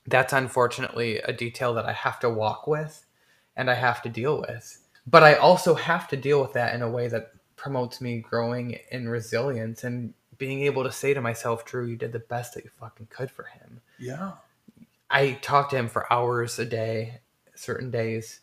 That's 0.08 0.34
unfortunately 0.34 1.20
a 1.20 1.32
detail 1.32 1.75
that 1.75 1.86
I 1.86 1.94
have 1.94 2.20
to 2.22 2.30
walk 2.30 2.65
with 2.65 3.06
and 3.55 3.69
I 3.69 3.75
have 3.75 4.01
to 4.03 4.10
deal 4.10 4.41
with. 4.41 4.79
But 5.05 5.24
I 5.24 5.36
also 5.36 5.75
have 5.75 6.07
to 6.10 6.17
deal 6.17 6.41
with 6.41 6.53
that 6.53 6.74
in 6.74 6.81
a 6.81 6.89
way 6.89 7.07
that 7.07 7.31
promotes 7.55 8.01
me 8.01 8.19
growing 8.19 8.79
in 8.91 9.10
resilience 9.10 9.83
and 9.83 10.13
being 10.38 10.62
able 10.62 10.83
to 10.83 10.91
say 10.91 11.13
to 11.13 11.22
myself, 11.22 11.65
Drew, 11.65 11.86
you 11.86 11.95
did 11.95 12.12
the 12.12 12.19
best 12.19 12.53
that 12.53 12.63
you 12.63 12.69
fucking 12.79 13.07
could 13.10 13.29
for 13.29 13.43
him. 13.43 13.81
Yeah. 14.00 14.33
I 15.10 15.33
talked 15.41 15.72
to 15.72 15.77
him 15.77 15.88
for 15.88 16.12
hours 16.12 16.57
a 16.57 16.65
day, 16.65 17.22
certain 17.55 17.91
days. 17.91 18.39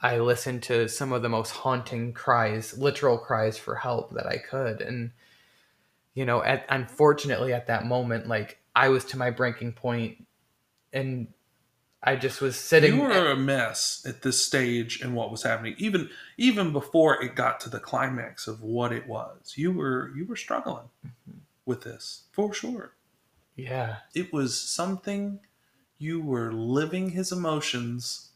I 0.00 0.18
listened 0.18 0.62
to 0.64 0.88
some 0.88 1.12
of 1.12 1.22
the 1.22 1.28
most 1.28 1.50
haunting 1.50 2.12
cries, 2.12 2.78
literal 2.78 3.18
cries 3.18 3.58
for 3.58 3.74
help 3.74 4.12
that 4.14 4.26
I 4.26 4.38
could. 4.38 4.80
And, 4.80 5.10
you 6.14 6.24
know, 6.24 6.42
at, 6.42 6.64
unfortunately, 6.68 7.52
at 7.52 7.66
that 7.66 7.84
moment, 7.84 8.28
like 8.28 8.58
I 8.74 8.88
was 8.88 9.04
to 9.06 9.18
my 9.18 9.30
breaking 9.30 9.72
point 9.72 10.24
and 10.92 11.28
I 12.02 12.14
just 12.16 12.40
was 12.40 12.56
sitting. 12.56 12.94
you 12.96 13.02
were 13.02 13.30
a 13.30 13.36
mess 13.36 14.04
at 14.06 14.22
this 14.22 14.40
stage 14.40 15.00
and 15.00 15.14
what 15.14 15.30
was 15.30 15.42
happening 15.42 15.74
even 15.78 16.10
even 16.36 16.72
before 16.72 17.22
it 17.22 17.34
got 17.34 17.58
to 17.60 17.70
the 17.70 17.80
climax 17.80 18.46
of 18.46 18.62
what 18.62 18.92
it 18.92 19.06
was 19.08 19.54
you 19.56 19.72
were 19.72 20.12
you 20.16 20.24
were 20.26 20.36
struggling 20.36 20.88
Mm-hmm. 21.06 21.38
with 21.66 21.82
this 21.82 22.24
for 22.32 22.52
sure 22.54 22.92
yeah. 23.56 23.96
it 24.14 24.32
was 24.32 24.56
something 24.58 25.40
you 25.98 26.20
were 26.20 26.52
living 26.52 27.10
his 27.10 27.32
emotions 27.32 28.30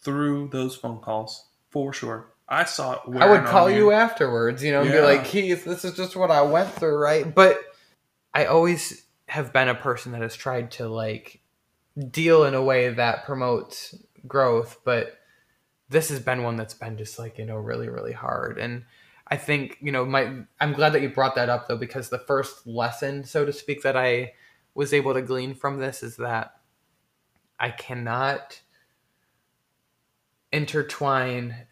through 0.00 0.48
those 0.52 0.76
phone 0.76 1.00
calls 1.00 1.46
for 1.70 1.92
sure 1.92 2.26
i 2.48 2.64
saw 2.64 2.92
it 2.94 3.00
I 3.16 3.30
would 3.30 3.44
call 3.44 3.70
you 3.70 3.92
afterwards, 3.92 4.62
you 4.62 4.72
know, 4.72 4.82
and 4.82 4.90
be 4.90 5.00
like, 5.00 5.24
Keith, 5.24 5.64
this 5.64 5.84
is 5.86 5.94
just 5.96 6.14
what 6.16 6.30
I 6.30 6.42
went 6.42 6.68
through, 6.70 6.96
right? 6.98 7.34
But 7.34 7.58
I 8.34 8.44
always 8.46 9.06
have 9.26 9.52
been 9.54 9.68
a 9.68 9.74
person 9.74 10.12
that 10.12 10.20
has 10.20 10.34
tried 10.36 10.72
to 10.72 10.88
like 10.88 11.40
deal 12.10 12.44
in 12.44 12.54
a 12.54 12.62
way 12.62 12.92
that 12.92 13.24
promotes 13.24 13.94
growth, 14.26 14.80
but 14.84 15.18
this 15.88 16.08
has 16.08 16.20
been 16.20 16.42
one 16.42 16.56
that's 16.56 16.74
been 16.74 16.96
just 16.96 17.18
like, 17.18 17.38
you 17.38 17.44
know, 17.44 17.56
really, 17.56 17.88
really 17.88 18.12
hard. 18.12 18.58
And 18.58 18.84
I 19.28 19.36
think, 19.36 19.78
you 19.80 19.92
know, 19.92 20.04
my 20.04 20.44
I'm 20.60 20.72
glad 20.72 20.92
that 20.94 21.02
you 21.02 21.08
brought 21.08 21.34
that 21.34 21.48
up 21.48 21.68
though, 21.68 21.76
because 21.76 22.08
the 22.08 22.18
first 22.18 22.66
lesson, 22.66 23.24
so 23.24 23.44
to 23.44 23.52
speak, 23.52 23.82
that 23.82 23.96
I 23.96 24.32
was 24.74 24.92
able 24.92 25.14
to 25.14 25.22
glean 25.22 25.54
from 25.54 25.78
this 25.78 26.02
is 26.02 26.16
that 26.16 26.54
I 27.58 27.70
cannot 27.70 28.60
intertwine 30.50 31.66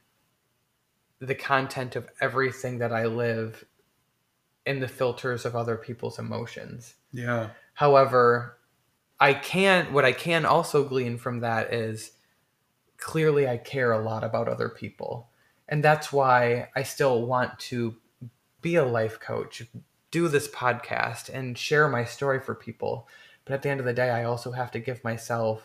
the 1.18 1.34
content 1.34 1.96
of 1.96 2.08
everything 2.20 2.78
that 2.78 2.92
I 2.92 3.06
live 3.06 3.64
in 4.64 4.80
the 4.80 4.88
filters 4.88 5.44
of 5.44 5.56
other 5.56 5.76
people's 5.76 6.18
emotions. 6.18 6.94
yeah 7.12 7.50
However, 7.74 8.58
I 9.20 9.34
can 9.34 9.92
what 9.92 10.04
I 10.04 10.12
can 10.12 10.46
also 10.46 10.82
glean 10.84 11.18
from 11.18 11.40
that 11.40 11.72
is 11.74 12.12
clearly 12.96 13.46
I 13.48 13.56
care 13.58 13.92
a 13.92 14.02
lot 14.02 14.24
about 14.24 14.48
other 14.48 14.68
people. 14.68 15.28
And 15.68 15.84
that's 15.84 16.12
why 16.12 16.68
I 16.74 16.82
still 16.82 17.24
want 17.26 17.58
to 17.70 17.96
be 18.60 18.74
a 18.76 18.84
life 18.84 19.20
coach, 19.20 19.62
do 20.10 20.28
this 20.28 20.48
podcast 20.48 21.28
and 21.32 21.56
share 21.56 21.88
my 21.88 22.04
story 22.04 22.40
for 22.40 22.54
people. 22.54 23.08
But 23.44 23.54
at 23.54 23.62
the 23.62 23.68
end 23.70 23.80
of 23.80 23.86
the 23.86 23.92
day, 23.92 24.10
I 24.10 24.24
also 24.24 24.52
have 24.52 24.70
to 24.72 24.78
give 24.80 25.04
myself 25.04 25.62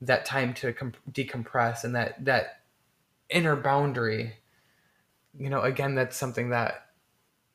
that 0.00 0.24
time 0.24 0.52
to 0.54 0.72
com- 0.72 0.92
decompress 1.10 1.84
and 1.84 1.94
that 1.94 2.24
that 2.24 2.60
inner 3.30 3.56
boundary. 3.56 4.34
You 5.38 5.48
know, 5.50 5.62
again, 5.62 5.94
that's 5.94 6.16
something 6.16 6.50
that 6.50 6.86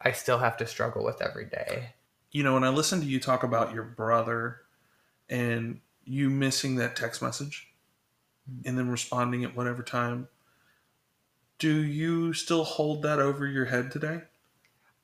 I 0.02 0.12
still 0.12 0.40
have 0.40 0.58
to 0.58 0.66
struggle 0.68 1.04
with 1.06 1.22
every 1.22 1.46
day. 1.46 1.94
you 2.32 2.44
know 2.44 2.54
when 2.54 2.64
i 2.64 2.70
listen 2.70 3.00
to 3.00 3.06
you 3.08 3.20
talk 3.20 3.44
about 3.44 3.74
your 3.74 3.84
brother 3.84 4.62
and 5.30 5.80
you 6.06 6.30
missing 6.30 6.76
that 6.76 6.96
text 6.96 7.22
message 7.22 7.68
and 8.66 8.78
then 8.78 8.90
responding 8.90 9.44
at 9.44 9.56
whatever 9.56 9.84
time 9.84 10.28
do 11.60 11.82
you 11.84 12.34
still 12.34 12.64
hold 12.64 13.04
that 13.04 13.20
over 13.20 13.46
your 13.46 13.66
head 13.66 13.92
today 13.92 14.22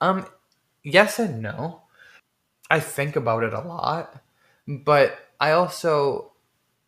Um, 0.02 0.26
yes 0.84 1.20
and 1.20 1.42
no. 1.42 1.82
I 2.70 2.80
think 2.80 3.16
about 3.16 3.44
it 3.44 3.54
a 3.54 3.62
lot, 3.62 4.22
but 4.68 5.20
I 5.40 5.52
also 5.52 6.32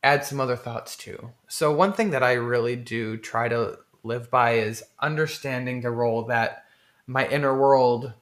add 0.04 0.26
some 0.26 0.40
other 0.40 0.56
thoughts 0.56 0.96
too. 0.96 1.32
So 1.48 1.72
one 1.72 1.94
thing 1.94 2.12
that 2.12 2.24
I 2.24 2.34
really 2.34 2.76
do 2.76 3.18
try 3.18 3.48
to 3.48 3.78
live 4.04 4.32
by 4.32 4.54
is 4.54 4.84
understanding 5.00 5.82
the 5.82 5.92
role 5.92 6.24
that 6.24 6.66
my 7.06 7.28
inner 7.28 7.56
world 7.58 8.14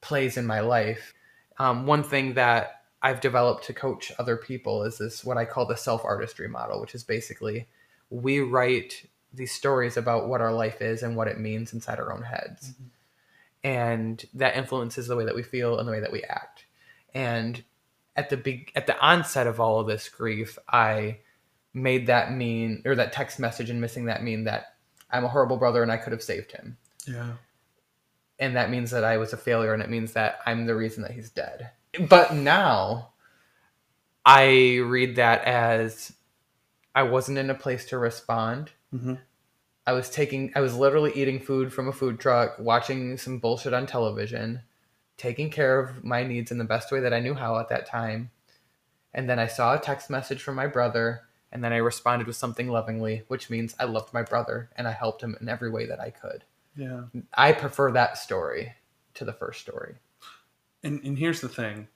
plays 0.00 0.36
in 0.36 0.46
my 0.46 0.60
life. 0.60 1.14
Um, 1.58 1.86
one 1.86 2.02
thing 2.02 2.34
that 2.34 2.77
I've 3.00 3.20
developed 3.20 3.64
to 3.64 3.72
coach 3.72 4.12
other 4.18 4.36
people 4.36 4.82
is 4.82 4.98
this 4.98 5.24
what 5.24 5.38
I 5.38 5.44
call 5.44 5.66
the 5.66 5.76
self 5.76 6.04
artistry 6.04 6.48
model, 6.48 6.80
which 6.80 6.94
is 6.94 7.04
basically 7.04 7.68
we 8.10 8.40
write 8.40 9.08
these 9.32 9.52
stories 9.52 9.96
about 9.96 10.28
what 10.28 10.40
our 10.40 10.52
life 10.52 10.80
is 10.80 11.02
and 11.02 11.16
what 11.16 11.28
it 11.28 11.38
means 11.38 11.72
inside 11.72 11.98
our 11.98 12.12
own 12.12 12.22
heads 12.22 12.70
mm-hmm. 12.70 12.84
and 13.62 14.24
that 14.34 14.56
influences 14.56 15.06
the 15.06 15.16
way 15.16 15.24
that 15.24 15.34
we 15.34 15.42
feel 15.42 15.78
and 15.78 15.86
the 15.86 15.92
way 15.92 16.00
that 16.00 16.12
we 16.12 16.22
act. 16.22 16.64
And 17.14 17.62
at 18.16 18.30
the 18.30 18.36
big 18.36 18.72
at 18.74 18.86
the 18.86 18.98
onset 19.00 19.46
of 19.46 19.60
all 19.60 19.80
of 19.80 19.86
this 19.86 20.08
grief, 20.08 20.58
I 20.68 21.18
made 21.74 22.06
that 22.08 22.32
mean 22.32 22.82
or 22.84 22.96
that 22.96 23.12
text 23.12 23.38
message 23.38 23.70
and 23.70 23.80
missing 23.80 24.06
that 24.06 24.22
mean 24.22 24.44
that 24.44 24.74
I'm 25.10 25.24
a 25.24 25.28
horrible 25.28 25.56
brother 25.56 25.82
and 25.82 25.92
I 25.92 25.96
could 25.96 26.12
have 26.12 26.22
saved 26.22 26.52
him. 26.52 26.76
yeah 27.06 27.34
And 28.38 28.56
that 28.56 28.70
means 28.70 28.90
that 28.90 29.04
I 29.04 29.18
was 29.18 29.32
a 29.32 29.36
failure 29.36 29.72
and 29.72 29.82
it 29.82 29.90
means 29.90 30.12
that 30.14 30.40
I'm 30.46 30.66
the 30.66 30.74
reason 30.74 31.02
that 31.02 31.12
he's 31.12 31.30
dead. 31.30 31.70
But 31.98 32.34
now 32.34 33.12
I 34.24 34.78
read 34.84 35.16
that 35.16 35.44
as 35.44 36.12
I 36.94 37.02
wasn't 37.04 37.38
in 37.38 37.50
a 37.50 37.54
place 37.54 37.86
to 37.86 37.98
respond. 37.98 38.70
hmm 38.90 39.14
I 39.86 39.92
was 39.92 40.10
taking 40.10 40.52
I 40.54 40.60
was 40.60 40.76
literally 40.76 41.12
eating 41.14 41.40
food 41.40 41.72
from 41.72 41.88
a 41.88 41.92
food 41.92 42.20
truck, 42.20 42.58
watching 42.58 43.16
some 43.16 43.38
bullshit 43.38 43.72
on 43.72 43.86
television, 43.86 44.60
taking 45.16 45.48
care 45.48 45.80
of 45.80 46.04
my 46.04 46.24
needs 46.24 46.50
in 46.50 46.58
the 46.58 46.64
best 46.64 46.92
way 46.92 47.00
that 47.00 47.14
I 47.14 47.20
knew 47.20 47.32
how 47.32 47.58
at 47.58 47.70
that 47.70 47.86
time. 47.86 48.30
And 49.14 49.30
then 49.30 49.38
I 49.38 49.46
saw 49.46 49.74
a 49.74 49.80
text 49.80 50.10
message 50.10 50.42
from 50.42 50.56
my 50.56 50.66
brother, 50.66 51.22
and 51.50 51.64
then 51.64 51.72
I 51.72 51.78
responded 51.78 52.26
with 52.26 52.36
something 52.36 52.68
lovingly, 52.68 53.22
which 53.28 53.48
means 53.48 53.74
I 53.80 53.84
loved 53.84 54.12
my 54.12 54.22
brother 54.22 54.68
and 54.76 54.86
I 54.86 54.92
helped 54.92 55.22
him 55.22 55.34
in 55.40 55.48
every 55.48 55.70
way 55.70 55.86
that 55.86 56.00
I 56.00 56.10
could. 56.10 56.44
yeah 56.76 57.04
I 57.32 57.52
prefer 57.52 57.90
that 57.92 58.18
story 58.18 58.74
to 59.14 59.24
the 59.24 59.32
first 59.32 59.62
story. 59.62 59.94
And 60.82 61.00
and 61.04 61.18
here's 61.18 61.40
the 61.40 61.48
thing 61.48 61.88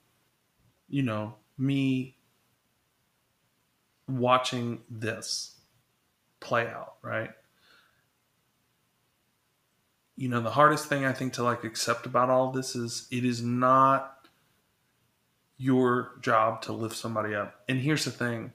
you 0.89 1.03
know 1.03 1.35
me 1.59 2.17
watching 4.09 4.81
this 4.91 5.61
play 6.41 6.67
out 6.67 6.95
right? 7.03 7.31
You 10.17 10.29
know 10.29 10.41
the 10.41 10.51
hardest 10.51 10.87
thing 10.87 11.05
i 11.05 11.13
think 11.13 11.33
to 11.35 11.43
like 11.43 11.65
accept 11.65 12.07
about 12.07 12.31
all 12.31 12.53
this 12.53 12.77
is 12.77 13.09
it 13.11 13.25
is 13.25 13.43
not 13.43 14.23
your 15.63 16.19
job 16.21 16.61
to 16.63 16.73
lift 16.73 16.97
somebody 16.97 17.37
up. 17.37 17.63
And 17.69 17.79
here's 17.79 18.05
the 18.05 18.11
thing 18.11 18.53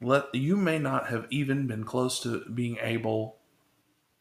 let 0.00 0.32
you 0.34 0.56
may 0.56 0.78
not 0.78 1.08
have 1.08 1.26
even 1.30 1.66
been 1.66 1.82
close 1.82 2.20
to 2.20 2.44
being 2.50 2.76
able 2.82 3.37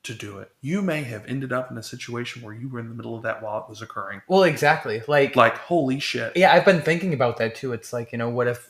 to 0.03 0.13
do 0.13 0.39
it. 0.39 0.51
You 0.61 0.81
may 0.81 1.03
have 1.03 1.25
ended 1.27 1.51
up 1.51 1.69
in 1.71 1.77
a 1.77 1.83
situation 1.83 2.41
where 2.41 2.53
you 2.53 2.69
were 2.69 2.79
in 2.79 2.87
the 2.89 2.95
middle 2.95 3.15
of 3.15 3.23
that 3.23 3.41
while 3.41 3.59
it 3.59 3.69
was 3.69 3.81
occurring. 3.81 4.21
Well, 4.27 4.43
exactly. 4.43 5.01
Like, 5.07 5.35
Like, 5.35 5.57
holy 5.57 5.99
shit. 5.99 6.33
yeah, 6.37 6.53
I've 6.53 6.63
been 6.65 6.81
thinking 6.81 7.13
about 7.13 7.37
that 7.37 7.55
too. 7.55 7.73
It's 7.73 7.91
like, 7.91 8.11
you 8.11 8.17
know, 8.17 8.29
what 8.29 8.47
if, 8.47 8.69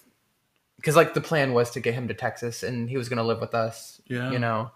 because 0.78 0.96
like 0.96 1.14
the 1.14 1.22
plan 1.22 1.54
was 1.54 1.70
to 1.72 1.80
get 1.80 1.94
him 1.94 2.08
to 2.08 2.14
Texas 2.14 2.64
and 2.64 2.90
he 2.90 2.98
was 2.98 3.10
going 3.10 3.18
to 3.18 3.24
live 3.24 3.40
with 3.42 3.54
us, 3.54 4.02
Yeah. 4.08 4.32
you 4.32 4.40
know, 4.40 4.72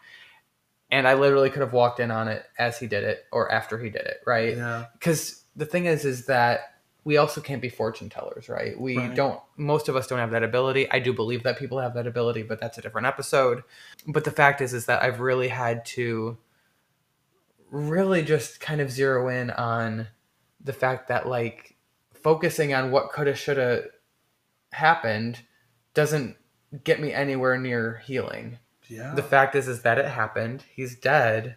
and 0.92 1.08
I 1.08 1.14
literally 1.16 1.50
could 1.50 1.62
have 1.62 1.74
walked 1.74 2.00
in 2.00 2.12
on 2.12 2.28
it 2.28 2.44
as 2.60 2.78
he 2.78 2.86
did 2.86 3.04
it 3.06 3.26
or 3.32 3.52
after 3.52 3.80
he 3.80 3.90
did 3.90 4.02
it, 4.04 4.18
right? 4.28 4.56
Yeah. 4.58 4.86
because 4.94 5.44
the 5.56 5.66
thing 5.66 5.86
is 5.86 6.06
is 6.06 6.28
that 6.28 6.71
we 7.04 7.18
also 7.18 7.42
can't 7.42 7.62
be 7.62 7.70
fortune 7.70 8.10
tellers 8.10 8.48
right? 8.50 8.80
We 8.80 8.98
Right. 8.98 9.16
don't 9.16 9.40
most 9.58 9.90
of 9.90 9.96
us 9.96 10.08
don't 10.08 10.20
have 10.20 10.32
that 10.32 10.44
ability. 10.44 10.90
I 10.92 11.00
do 11.00 11.14
believe 11.14 11.44
that 11.44 11.58
people 11.58 11.80
have 11.80 11.94
that 11.96 12.08
ability 12.08 12.44
but 12.44 12.60
that's 12.60 12.78
a 12.78 12.82
different 12.82 13.08
episode. 13.08 13.64
But 14.08 14.24
the 14.24 14.32
fact 14.32 14.62
is 14.62 14.74
is 14.74 14.86
that 14.86 15.02
i've 15.02 15.20
really 15.20 15.48
had 15.50 15.84
to 15.86 16.38
really 17.70 18.22
just 18.24 18.60
kind 18.60 18.82
of 18.82 18.92
zero 18.92 19.30
in 19.30 19.50
on 19.52 20.08
the 20.64 20.74
fact 20.74 21.08
that 21.08 21.28
like 21.28 21.76
focusing 22.14 22.74
on 22.74 22.92
what 22.92 23.12
coulda 23.12 23.34
shoulda 23.34 23.86
happened 24.74 25.40
doesn't 25.94 26.36
get 26.84 27.00
me 27.02 27.12
anywhere 27.14 27.58
near 27.58 28.02
healing. 28.06 28.58
Yeah. 28.88 29.14
the 29.16 29.24
fact 29.24 29.56
is 29.56 29.68
is 29.70 29.82
that 29.84 29.98
it 29.98 30.06
happened. 30.06 30.66
He's 30.74 30.96
dead 30.98 31.56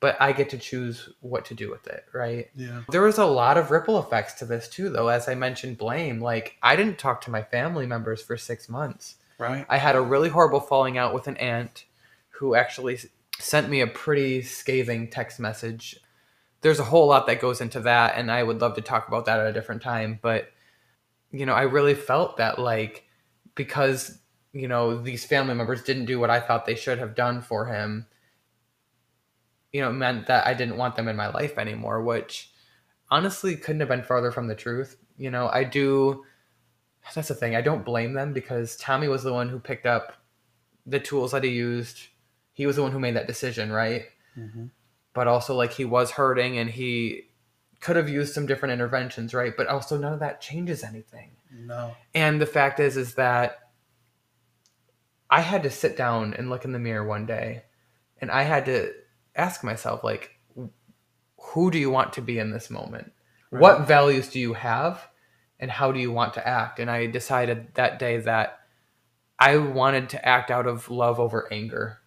but 0.00 0.16
i 0.20 0.32
get 0.32 0.50
to 0.50 0.58
choose 0.58 1.08
what 1.20 1.44
to 1.44 1.54
do 1.54 1.70
with 1.70 1.86
it 1.86 2.04
right 2.12 2.48
yeah. 2.54 2.82
there 2.90 3.02
was 3.02 3.18
a 3.18 3.24
lot 3.24 3.56
of 3.56 3.70
ripple 3.70 3.98
effects 3.98 4.34
to 4.34 4.44
this 4.44 4.68
too 4.68 4.88
though 4.88 5.08
as 5.08 5.28
i 5.28 5.34
mentioned 5.34 5.78
blame 5.78 6.20
like 6.20 6.56
i 6.62 6.76
didn't 6.76 6.98
talk 6.98 7.20
to 7.20 7.30
my 7.30 7.42
family 7.42 7.86
members 7.86 8.22
for 8.22 8.36
six 8.36 8.68
months 8.68 9.16
Right. 9.38 9.64
i 9.68 9.76
had 9.78 9.94
a 9.96 10.00
really 10.00 10.28
horrible 10.28 10.60
falling 10.60 10.98
out 10.98 11.14
with 11.14 11.28
an 11.28 11.36
aunt 11.36 11.84
who 12.30 12.54
actually 12.54 12.98
sent 13.38 13.68
me 13.68 13.80
a 13.80 13.86
pretty 13.86 14.42
scathing 14.42 15.08
text 15.08 15.38
message 15.38 15.96
there's 16.60 16.80
a 16.80 16.84
whole 16.84 17.06
lot 17.06 17.26
that 17.28 17.40
goes 17.40 17.60
into 17.60 17.80
that 17.80 18.14
and 18.16 18.30
i 18.32 18.42
would 18.42 18.60
love 18.60 18.74
to 18.74 18.80
talk 18.80 19.06
about 19.06 19.26
that 19.26 19.38
at 19.38 19.46
a 19.46 19.52
different 19.52 19.80
time 19.82 20.18
but 20.22 20.50
you 21.30 21.46
know 21.46 21.52
i 21.54 21.62
really 21.62 21.94
felt 21.94 22.36
that 22.38 22.58
like 22.58 23.04
because 23.54 24.18
you 24.52 24.66
know 24.66 25.00
these 25.00 25.24
family 25.24 25.54
members 25.54 25.82
didn't 25.82 26.06
do 26.06 26.18
what 26.18 26.30
i 26.30 26.40
thought 26.40 26.66
they 26.66 26.74
should 26.74 26.98
have 26.98 27.14
done 27.14 27.40
for 27.40 27.66
him 27.66 28.06
you 29.72 29.80
know 29.80 29.92
meant 29.92 30.26
that 30.26 30.46
i 30.46 30.54
didn't 30.54 30.76
want 30.76 30.96
them 30.96 31.08
in 31.08 31.16
my 31.16 31.28
life 31.28 31.58
anymore 31.58 32.02
which 32.02 32.50
honestly 33.10 33.56
couldn't 33.56 33.80
have 33.80 33.88
been 33.88 34.02
farther 34.02 34.30
from 34.30 34.46
the 34.48 34.54
truth 34.54 34.96
you 35.16 35.30
know? 35.30 35.48
I 35.48 35.64
do 35.64 36.24
that's 37.14 37.28
the 37.28 37.34
thing 37.34 37.56
i 37.56 37.60
don't 37.60 37.84
blame 37.84 38.12
them 38.12 38.32
because 38.32 38.76
tommy 38.76 39.08
was 39.08 39.22
the 39.22 39.32
one 39.32 39.48
who 39.48 39.58
picked 39.58 39.86
up 39.86 40.14
the 40.86 41.00
tools 41.00 41.32
that 41.32 41.44
he 41.44 41.50
used. 41.50 41.98
He 42.54 42.64
was 42.64 42.76
the 42.76 42.82
one 42.82 42.92
who 42.92 42.98
made 42.98 43.16
that 43.16 43.26
decision 43.26 43.70
right? 43.70 44.04
Hmm 44.34 44.66
but 45.14 45.26
also 45.26 45.52
like 45.56 45.72
he 45.72 45.84
was 45.84 46.12
hurting 46.12 46.58
and 46.58 46.70
he 46.70 47.24
could 47.80 47.96
have 47.96 48.08
used 48.08 48.32
some 48.32 48.46
different 48.46 48.72
interventions 48.72 49.34
right? 49.34 49.52
But 49.56 49.66
also 49.66 49.98
none 49.98 50.12
of 50.12 50.20
that 50.20 50.40
changes 50.40 50.84
anything. 50.84 51.32
No. 51.50 51.96
and 52.14 52.40
the 52.40 52.46
fact 52.46 52.78
is 52.78 52.96
is 52.96 53.14
that 53.14 53.70
i 55.30 55.40
had 55.40 55.62
to 55.62 55.70
sit 55.70 55.96
down 55.96 56.34
and 56.34 56.50
look 56.50 56.64
in 56.64 56.72
the 56.72 56.78
mirror 56.78 57.04
one 57.04 57.24
day 57.26 57.62
and 58.20 58.30
i 58.30 58.42
had 58.42 58.66
to 58.66 58.92
ask 59.38 59.64
myself 59.64 60.04
like 60.04 60.32
who 61.40 61.70
do 61.70 61.78
you 61.78 61.90
want 61.90 62.12
to 62.14 62.20
be 62.20 62.38
in 62.38 62.50
this 62.50 62.68
moment? 62.68 63.12
Right. 63.50 63.62
what 63.62 63.86
values 63.86 64.28
do 64.28 64.38
you 64.38 64.52
have 64.52 65.08
and 65.58 65.70
how 65.70 65.90
do 65.90 65.98
you 65.98 66.12
want 66.12 66.34
to 66.34 66.46
act? 66.46 66.78
And 66.78 66.90
i 66.90 67.06
decided 67.06 67.68
that 67.74 67.98
day 67.98 68.18
that 68.18 68.58
i 69.38 69.56
wanted 69.56 70.10
to 70.10 70.28
act 70.28 70.50
out 70.50 70.66
of 70.66 70.90
love 70.90 71.18
over 71.18 71.50
anger. 71.52 71.98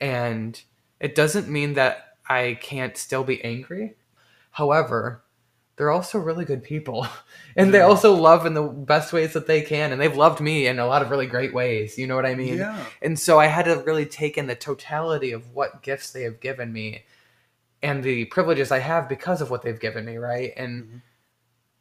And 0.00 0.60
it 1.00 1.14
doesn't 1.14 1.48
mean 1.48 1.74
that 1.74 2.16
i 2.28 2.58
can't 2.60 2.96
still 2.96 3.24
be 3.24 3.42
angry. 3.42 3.96
However 4.52 5.23
they're 5.76 5.90
also 5.90 6.18
really 6.18 6.44
good 6.44 6.62
people 6.62 7.06
and 7.56 7.74
they 7.74 7.80
also 7.80 8.14
love 8.14 8.46
in 8.46 8.54
the 8.54 8.62
best 8.62 9.12
ways 9.12 9.32
that 9.32 9.46
they 9.46 9.60
can 9.60 9.92
and 9.92 10.00
they've 10.00 10.16
loved 10.16 10.40
me 10.40 10.66
in 10.66 10.78
a 10.78 10.86
lot 10.86 11.02
of 11.02 11.10
really 11.10 11.26
great 11.26 11.52
ways 11.52 11.98
you 11.98 12.06
know 12.06 12.16
what 12.16 12.26
i 12.26 12.34
mean 12.34 12.58
yeah. 12.58 12.84
and 13.02 13.18
so 13.18 13.38
I 13.38 13.46
had 13.46 13.64
to 13.64 13.82
really 13.86 14.06
take 14.06 14.38
in 14.38 14.46
the 14.46 14.54
totality 14.54 15.32
of 15.32 15.52
what 15.52 15.82
gifts 15.82 16.12
they 16.12 16.22
have 16.22 16.40
given 16.40 16.72
me 16.72 17.04
and 17.84 18.02
the 18.02 18.24
privileges 18.26 18.72
I 18.72 18.78
have 18.78 19.10
because 19.10 19.42
of 19.42 19.50
what 19.50 19.60
they've 19.62 19.78
given 19.78 20.06
me, 20.06 20.16
right? 20.16 20.54
And 20.56 20.84
Mhm. 20.84 21.02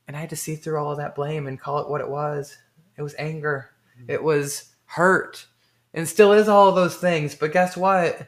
and 0.05 0.17
I 0.17 0.19
had 0.19 0.29
to 0.31 0.35
see 0.35 0.57
through 0.57 0.77
all 0.77 0.91
of 0.91 0.97
that 0.97 1.15
blame 1.15 1.47
and 1.47 1.57
call 1.57 1.79
it 1.79 1.87
what 1.87 2.01
it 2.01 2.09
was. 2.09 2.57
It 2.97 3.01
was 3.01 3.15
anger. 3.17 3.69
Mhm. 3.97 4.09
It 4.09 4.21
was 4.21 4.73
hurt. 4.85 5.45
And 5.93 6.07
still 6.09 6.33
is 6.33 6.49
all 6.49 6.67
of 6.67 6.75
those 6.75 6.97
things. 6.97 7.35
But 7.35 7.53
guess 7.53 7.77
what? 7.77 8.27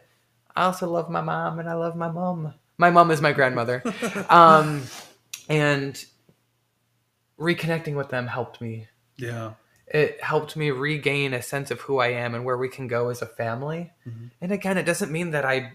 I 0.55 0.63
also 0.63 0.87
love 0.87 1.09
my 1.09 1.19
mom 1.19 1.59
and 1.59 1.69
I 1.69 1.73
love 1.73 1.97
my 1.97 2.09
mom. 2.09 2.53
My 2.77 2.89
mom 2.89 3.11
is 3.11 3.21
my 3.21 3.33
grandmother. 3.33 3.83
um 4.29 4.83
and 5.49 6.03
reconnecting 7.39 7.95
with 7.95 8.10
them 8.10 8.27
helped 8.27 8.62
me 8.62 8.88
yeah. 9.17 9.53
it 9.88 10.21
helped 10.23 10.55
me 10.55 10.71
regain 10.71 11.34
a 11.34 11.41
sense 11.41 11.69
of 11.71 11.81
who 11.81 11.99
I 11.99 12.08
am 12.08 12.34
and 12.36 12.45
where 12.45 12.58
we 12.58 12.69
can 12.69 12.88
go 12.88 13.10
as 13.10 13.21
a 13.21 13.25
family. 13.25 13.91
Mhm. 14.08 14.31
And 14.41 14.51
again, 14.51 14.77
it 14.77 14.84
doesn't 14.86 15.12
mean 15.12 15.31
that 15.31 15.45
I 15.45 15.73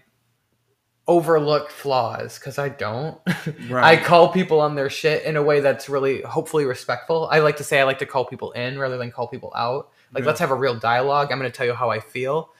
overlook 1.07 1.69
flaws 1.71 2.37
because 2.37 2.57
I 2.57 2.69
don't. 2.69 3.19
I 3.71 3.97
call 3.97 4.29
people 4.31 4.59
on 4.61 4.75
their 4.75 4.89
shit 4.89 5.23
in 5.23 5.35
a 5.35 5.43
way 5.43 5.59
that's 5.59 5.89
really 5.89 6.21
hopefully 6.21 6.65
respectful. 6.65 7.27
I 7.31 7.39
like 7.39 7.57
to 7.57 7.63
say 7.63 7.79
I 7.79 7.83
like 7.83 7.99
to 7.99 8.05
call 8.05 8.25
people 8.25 8.51
in 8.51 8.77
rather 8.79 8.97
than 8.97 9.11
call 9.11 9.27
people 9.27 9.51
out. 9.55 9.89
Like 10.13 10.23
Yeah. 10.23 10.27
let's 10.27 10.39
have 10.39 10.51
a 10.51 10.55
real 10.55 10.75
dialogue. 10.75 11.31
I'm 11.31 11.39
going 11.39 11.51
to 11.51 11.55
tell 11.55 11.65
you 11.65 11.73
how 11.73 11.89
I 11.89 11.99
feel. 11.99 12.53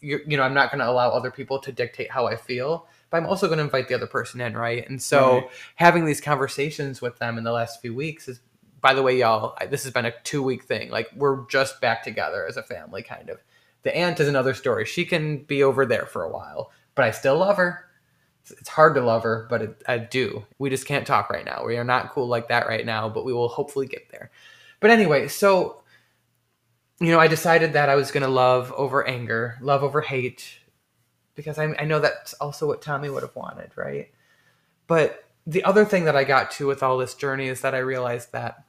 You, 0.00 0.20
you 0.26 0.36
know, 0.36 0.42
I'm 0.42 0.54
not 0.54 0.70
going 0.70 0.80
to 0.80 0.88
allow 0.88 1.10
other 1.10 1.30
people 1.30 1.58
to 1.60 1.72
dictate 1.72 2.10
how 2.10 2.26
I 2.26 2.36
feel, 2.36 2.86
but 3.14 3.22
I'm 3.22 3.28
also 3.28 3.46
going 3.46 3.58
to 3.58 3.64
invite 3.64 3.86
the 3.86 3.94
other 3.94 4.08
person 4.08 4.40
in, 4.40 4.56
right? 4.56 4.88
And 4.90 5.00
so 5.00 5.36
Right. 5.36 5.50
having 5.76 6.04
these 6.04 6.20
conversations 6.20 7.00
with 7.00 7.16
them 7.20 7.38
in 7.38 7.44
the 7.44 7.52
last 7.52 7.80
few 7.80 7.94
weeks 7.94 8.26
is 8.26 8.40
by 8.80 8.92
the 8.92 9.04
way 9.04 9.16
y'all 9.20 9.54
I, 9.60 9.66
this 9.66 9.84
has 9.84 9.92
been 9.92 10.04
a 10.04 10.12
two 10.24 10.42
week 10.42 10.64
thing. 10.64 10.90
Like 10.90 11.08
we're 11.14 11.46
just 11.46 11.80
back 11.80 12.02
together 12.02 12.44
as 12.44 12.56
a 12.56 12.64
family 12.64 13.04
kind 13.04 13.30
of. 13.30 13.38
The 13.84 13.96
aunt 13.96 14.18
is 14.18 14.26
another 14.26 14.52
story. 14.52 14.84
She 14.84 15.04
can 15.04 15.44
be 15.44 15.62
over 15.62 15.86
there 15.86 16.06
for 16.06 16.24
a 16.24 16.28
while 16.28 16.72
but 16.96 17.04
i 17.04 17.12
still 17.12 17.38
love 17.38 17.56
her. 17.56 17.84
It's, 18.42 18.50
it's 18.50 18.68
hard 18.68 18.96
to 18.96 19.00
love 19.00 19.22
her 19.22 19.46
but 19.48 19.62
it, 19.62 19.82
i 19.86 19.96
do. 19.96 20.44
We 20.58 20.68
just 20.68 20.88
can't 20.88 21.06
talk 21.06 21.30
right 21.30 21.44
now. 21.44 21.64
We 21.64 21.76
are 21.76 21.84
not 21.84 22.10
cool 22.10 22.26
like 22.26 22.48
that 22.48 22.66
right 22.66 22.84
now 22.84 23.08
but 23.08 23.24
we 23.24 23.32
will 23.32 23.46
hopefully 23.48 23.86
get 23.86 24.10
there. 24.10 24.32
But 24.80 24.90
anyway 24.90 25.28
so 25.28 25.84
you 27.00 27.12
know 27.12 27.20
i 27.20 27.26
decided 27.28 27.72
that 27.72 27.88
i 27.88 27.96
was 27.96 28.10
going 28.12 28.22
to 28.22 28.28
love 28.28 28.72
over 28.72 29.06
anger 29.06 29.58
love 29.60 29.82
over 29.82 30.00
hate 30.00 30.58
because 31.34 31.58
I, 31.58 31.74
I 31.78 31.84
know 31.84 32.00
that's 32.00 32.34
also 32.34 32.66
what 32.66 32.82
tommy 32.82 33.10
would 33.10 33.22
have 33.22 33.36
wanted 33.36 33.70
right 33.76 34.10
but 34.86 35.24
the 35.46 35.64
other 35.64 35.84
thing 35.84 36.04
that 36.04 36.16
I 36.16 36.24
got 36.24 36.50
to 36.52 36.66
with 36.66 36.82
all 36.82 36.98
this 36.98 37.14
journey 37.14 37.48
is 37.48 37.60
that 37.60 37.74
I 37.74 37.78
realized 37.78 38.32
that 38.32 38.64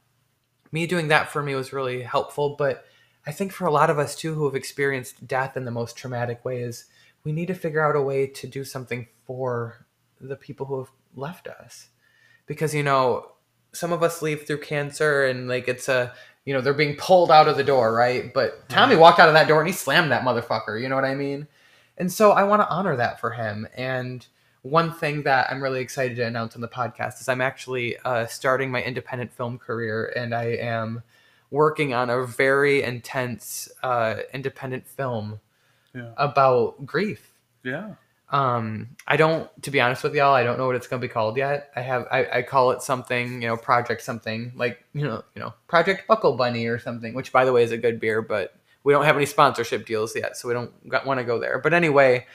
me 0.72 0.88
doing 0.88 1.08
that 1.08 1.30
for 1.30 1.42
me 1.42 1.56
was 1.56 1.72
really 1.72 2.02
helpful. 2.02 2.56
But 2.58 2.86
I 3.26 3.32
think 3.32 3.52
for 3.52 3.66
a 3.66 3.72
lot 3.72 3.90
of 3.90 3.98
us 3.98 4.16
too 4.16 4.34
who 4.34 4.46
have 4.46 4.56
experienced 4.56 5.28
death 5.28 5.56
in 5.56 5.66
the 5.66 5.72
most 5.72 5.96
traumatic 5.96 6.44
ways, 6.44 6.86
we 7.24 7.32
need 7.32 7.48
to 7.48 7.54
figure 7.56 7.86
out 7.86 7.96
a 7.96 8.02
way 8.02 8.28
to 8.28 8.48
do 8.48 8.64
something 8.64 9.08
for 9.26 9.86
the 10.20 10.36
people 10.36 10.66
who 10.66 10.80
have 10.80 10.92
left 11.16 11.48
us. 11.48 11.88
Because, 12.46 12.76
you 12.76 12.84
know, 12.84 13.32
some 13.72 13.92
of 13.92 14.04
us 14.04 14.22
leave 14.22 14.46
through 14.46 14.60
cancer 14.60 15.26
and 15.26 15.48
like 15.48 15.68
it's 15.68 15.90
a, 15.90 16.14
you 16.44 16.54
know, 16.54 16.62
they're 16.62 16.74
being 16.74 16.96
pulled 16.96 17.32
out 17.32 17.48
of 17.48 17.58
the 17.58 17.64
door, 17.64 17.94
right? 17.94 18.34
But 18.34 18.70
Tommy 18.70 18.96
walked 18.96 19.20
out 19.20 19.30
of 19.30 19.34
that 19.34 19.48
door 19.48 19.62
and 19.62 19.68
he 19.68 19.74
slammed 19.74 20.12
that 20.12 20.24
motherfucker. 20.24 20.80
You 20.80 20.90
know 20.90 20.96
what 20.96 21.06
I 21.06 21.16
mean? 21.16 21.48
And 21.98 22.12
so 22.12 22.32
I 22.32 22.44
want 22.44 22.62
to 22.62 22.70
honor 22.70 22.96
that 22.96 23.20
for 23.20 23.32
him. 23.32 23.68
And 23.76 24.26
one 24.64 24.92
thing 24.92 25.24
that 25.24 25.52
I'm 25.52 25.62
really 25.62 25.80
excited 25.82 26.18
to 26.18 26.26
announce 26.26 26.56
on 26.56 26.62
the 26.62 26.68
podcast 26.68 27.22
is 27.22 27.30
I'm 27.30 27.42
actually 27.42 27.98
uh, 28.00 28.26
starting 28.26 28.72
my 28.72 28.82
independent 28.82 29.32
film 29.32 29.58
career, 29.58 30.12
and 30.16 30.34
I 30.34 30.46
am 30.56 31.04
working 31.52 31.94
on 31.94 32.10
a 32.10 32.26
very 32.26 32.82
intense 32.84 33.70
uh, 33.84 34.16
independent 34.34 34.88
film 34.88 35.40
Yeah. 35.94 36.12
about 36.18 36.86
grief. 36.86 37.32
Yeah. 37.64 37.94
Um, 38.32 38.90
I 39.08 39.18
don't, 39.18 39.50
to 39.64 39.72
be 39.72 39.80
honest 39.80 40.04
with 40.04 40.16
y'all, 40.16 40.34
I 40.34 40.44
don't 40.44 40.58
know 40.58 40.66
what 40.66 40.76
it's 40.76 40.88
going 40.88 41.00
to 41.00 41.08
be 41.08 41.14
called 41.14 41.38
yet. 41.38 41.70
I 41.76 41.82
have, 41.82 42.08
I, 42.12 42.26
I 42.40 42.42
call 42.42 42.72
it 42.72 42.82
something, 42.82 43.42
you 43.42 43.48
know, 43.48 43.56
project 43.56 44.02
something 44.02 44.52
like, 44.56 44.84
you 44.94 45.06
know, 45.06 45.24
you 45.36 45.42
know, 45.42 45.54
Project 45.68 46.08
Buckle 46.08 46.36
Bunny 46.36 46.66
or 46.66 46.80
something. 46.80 47.14
Which, 47.14 47.32
by 47.32 47.46
the 47.46 47.54
way, 47.54 47.64
is 47.64 47.72
a 47.72 47.78
good 47.78 48.00
beer, 48.00 48.24
but 48.24 48.56
we 48.86 48.94
don't 48.94 49.04
have 49.04 49.18
any 49.18 49.26
sponsorship 49.26 49.86
deals 49.86 50.16
yet, 50.16 50.38
so 50.38 50.48
we 50.48 50.54
don't 50.54 50.72
want 51.06 51.20
to 51.20 51.24
go 51.26 51.40
there. 51.40 51.60
But 51.60 51.74
anyway, 51.74 52.26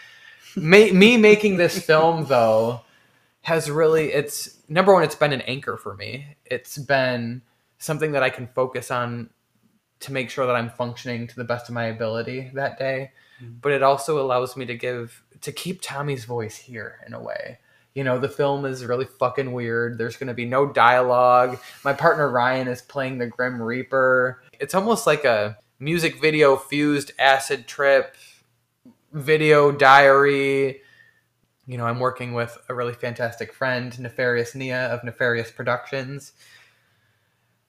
ma- 0.56 0.92
me 0.92 1.16
making 1.16 1.56
this 1.56 1.80
film 1.86 2.26
though 2.26 2.82
has 3.42 3.70
really, 3.70 4.12
it's 4.12 4.58
number 4.68 4.92
one, 4.92 5.02
it's 5.04 5.14
been 5.14 5.32
an 5.32 5.40
anchor 5.42 5.78
for 5.78 5.94
me. 5.94 6.36
It's 6.44 6.76
been 6.76 7.40
something 7.78 8.12
that 8.12 8.22
I 8.22 8.28
can 8.30 8.48
focus 8.48 8.90
on 8.90 9.30
to 10.00 10.12
make 10.12 10.28
sure 10.28 10.44
that 10.46 10.56
I'm 10.56 10.70
functioning 10.70 11.26
to 11.28 11.36
the 11.36 11.44
best 11.44 11.68
of 11.68 11.74
my 11.74 11.84
ability 11.84 12.50
that 12.54 12.78
day. 12.78 13.12
Mhm. 13.42 13.60
But 13.62 13.72
it 13.72 13.82
also 13.82 14.20
allows 14.20 14.56
me 14.56 14.66
to 14.66 14.74
give 14.76 15.22
to 15.42 15.52
keep 15.52 15.80
Tommy's 15.80 16.24
voice 16.26 16.56
here 16.56 16.98
in 17.06 17.14
a 17.14 17.20
way. 17.22 17.58
You 17.94 18.04
know, 18.04 18.18
the 18.18 18.28
film 18.28 18.64
is 18.66 18.84
really 18.84 19.06
fucking 19.06 19.52
weird. 19.52 19.98
There's 19.98 20.16
going 20.16 20.28
to 20.28 20.34
be 20.34 20.44
no 20.44 20.66
dialogue. 20.66 21.58
My 21.84 21.92
partner 21.92 22.28
Ryan 22.28 22.68
is 22.68 22.82
playing 22.82 23.18
the 23.18 23.26
Grim 23.26 23.60
Reaper. 23.60 24.42
It's 24.60 24.74
almost 24.74 25.06
like 25.06 25.24
a 25.24 25.56
music 25.81 26.21
video 26.21 26.57
fused 26.57 27.11
acid 27.19 27.66
trip, 27.66 28.14
video 29.12 29.73
diary, 29.73 30.83
you 31.66 31.79
know, 31.79 31.87
I'm 31.87 32.01
working 32.01 32.35
with 32.35 32.57
a 32.69 32.75
really 32.75 32.93
fantastic 32.93 33.53
friend, 33.53 33.99
Nefarious 33.99 34.55
Nia 34.55 34.88
of 34.88 35.03
Nefarious 35.03 35.51
Productions. 35.51 36.33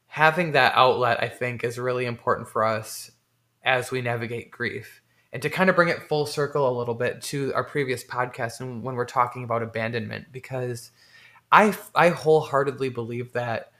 Having 0.08 0.52
that 0.52 0.74
outlet, 0.76 1.24
I 1.24 1.30
think, 1.30 1.64
is 1.64 1.80
really 1.80 2.06
important 2.06 2.50
for 2.50 2.66
us 2.66 3.12
as 3.64 3.92
we 3.92 4.02
navigate 4.02 4.52
grief. 4.52 5.02
And 5.32 5.42
to 5.44 5.50
kind 5.50 5.70
of 5.70 5.78
bring 5.78 5.88
it 5.88 6.10
full 6.10 6.26
circle 6.26 6.68
a 6.68 6.78
little 6.78 6.96
bit 6.96 7.22
to 7.24 7.54
our 7.54 7.64
previous 7.64 8.04
podcast 8.04 8.60
and 8.60 8.84
when 8.84 8.96
we're 8.96 9.06
talking 9.06 9.46
about 9.46 9.64
abandonment, 9.64 10.34
because 10.34 10.92
I, 11.50 11.78
I 11.96 12.10
wholeheartedly 12.10 12.90
believe 12.90 13.32
that 13.34 13.71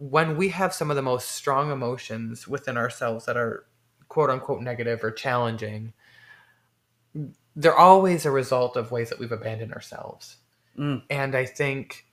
when 0.00 0.38
we 0.38 0.48
have 0.48 0.72
some 0.72 0.88
of 0.90 0.96
the 0.96 1.02
most 1.02 1.28
strong 1.28 1.70
emotions 1.70 2.48
within 2.48 2.78
ourselves 2.78 3.26
that 3.26 3.36
are 3.36 3.66
quote 4.08 4.30
unquote 4.30 4.62
negative 4.62 5.04
or 5.04 5.10
challenging, 5.10 5.92
they're 7.54 7.76
always 7.76 8.24
a 8.24 8.30
result 8.30 8.76
of 8.76 8.90
ways 8.90 9.10
that 9.10 9.18
we've 9.18 9.30
abandoned 9.30 9.74
ourselves. 9.74 10.36
Mm. 10.78 11.02
And 11.10 11.34
I 11.34 11.44
think 11.44 12.06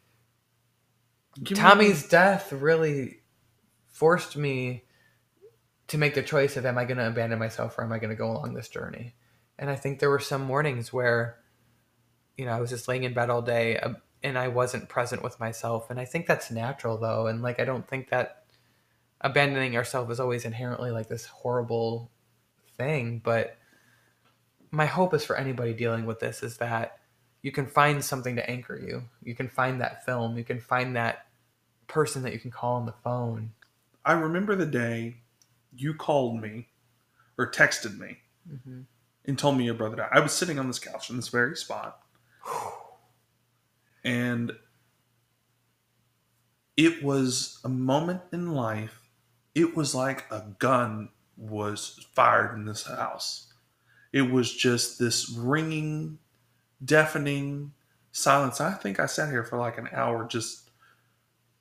Give 1.42 1.58
me- 1.58 1.64
Tommy's 1.64 2.08
death 2.10 2.52
really 2.52 3.22
forced 3.86 4.36
me 4.36 4.84
to 5.88 5.98
make 5.98 6.14
the 6.14 6.24
choice 6.24 6.58
of 6.58 6.66
am 6.66 6.78
I 6.78 6.84
going 6.84 6.98
to 6.98 7.08
abandon 7.08 7.40
myself 7.40 7.78
or 7.78 7.84
am 7.86 7.94
I 7.94 8.00
going 8.00 8.10
to 8.10 8.16
go 8.18 8.30
along 8.30 8.54
this 8.54 8.68
journey? 8.68 9.16
And 9.58 9.70
I 9.70 9.76
think 9.76 10.00
there 10.00 10.10
were 10.10 10.20
some 10.20 10.42
mornings 10.42 10.92
where, 10.92 11.38
you 12.36 12.46
know, 12.46 12.52
I 12.52 12.60
was 12.60 12.70
just 12.70 12.90
laying 12.90 13.04
in 13.04 13.14
bed 13.14 13.30
all 13.30 13.42
day 13.42 13.80
and 14.24 14.38
I 14.38 14.48
wasn't 14.48 14.90
present 14.90 15.24
with 15.24 15.40
myself. 15.40 15.90
And 15.90 16.00
I 16.00 16.06
think 16.06 16.26
that's 16.26 16.52
natural 16.52 16.98
though. 16.98 17.28
And 17.28 17.42
like, 17.42 17.60
I 17.60 17.66
don't 17.66 17.88
think 17.88 18.10
that 18.10 18.44
abandoning 19.22 19.76
ourselves 19.76 20.12
is 20.12 20.20
always 20.20 20.46
inherently 20.46 20.92
like 20.92 21.08
this 21.08 21.26
horrible 21.26 22.12
thing. 22.78 23.22
But 23.24 23.58
my 24.72 24.86
hope 24.86 25.14
is 25.14 25.24
for 25.24 25.36
anybody 25.36 25.74
dealing 25.74 26.06
with 26.06 26.20
this 26.20 26.44
is 26.44 26.58
that 26.58 27.00
you 27.42 27.52
can 27.52 27.68
find 27.68 28.04
something 28.04 28.36
to 28.36 28.50
anchor 28.50 28.78
you. 28.78 29.04
You 29.24 29.36
can 29.36 29.48
find 29.48 29.80
that 29.82 30.06
film. 30.06 30.38
You 30.38 30.44
can 30.44 30.60
find 30.60 30.96
that 30.96 31.28
person 31.88 32.24
that 32.24 32.34
you 32.34 32.40
can 32.40 32.52
call 32.52 32.76
on 32.76 32.86
the 32.86 32.96
phone. 33.04 33.52
I 34.04 34.14
remember 34.14 34.56
the 34.56 34.66
day 34.66 35.18
you 35.76 35.94
called 35.94 36.42
me 36.42 36.68
or 37.38 37.50
texted 37.50 37.98
me 37.98 38.18
Mm-hmm. 38.50 38.84
and 39.26 39.38
told 39.38 39.58
me 39.58 39.66
your 39.66 39.74
brother 39.74 39.98
died. 39.98 40.08
I 40.14 40.22
was 40.22 40.32
sitting 40.32 40.58
on 40.58 40.68
this 40.68 40.80
couch 40.80 41.10
in 41.10 41.18
this 41.18 41.28
very 41.28 41.54
spot. 41.58 42.00
And 44.08 44.54
it 46.78 47.04
was 47.04 47.60
a 47.66 47.70
moment 47.70 48.22
in 48.32 48.54
life. 48.54 49.02
It 49.54 49.76
was 49.76 49.94
like 49.94 50.24
a 50.32 50.46
gun 50.60 51.10
was 51.36 52.08
fired 52.16 52.56
in 52.56 52.66
this 52.66 52.88
house. 52.88 53.52
It 54.14 54.32
was 54.32 54.56
just 54.56 54.98
this 54.98 55.30
ringing, 55.30 56.20
deafening 56.84 57.74
silence. 58.14 58.62
I 58.62 58.72
think 58.72 59.00
I 59.02 59.08
sat 59.08 59.30
here 59.30 59.44
for 59.44 59.58
like 59.58 59.78
an 59.78 59.90
hour 59.92 60.26
just 60.26 60.72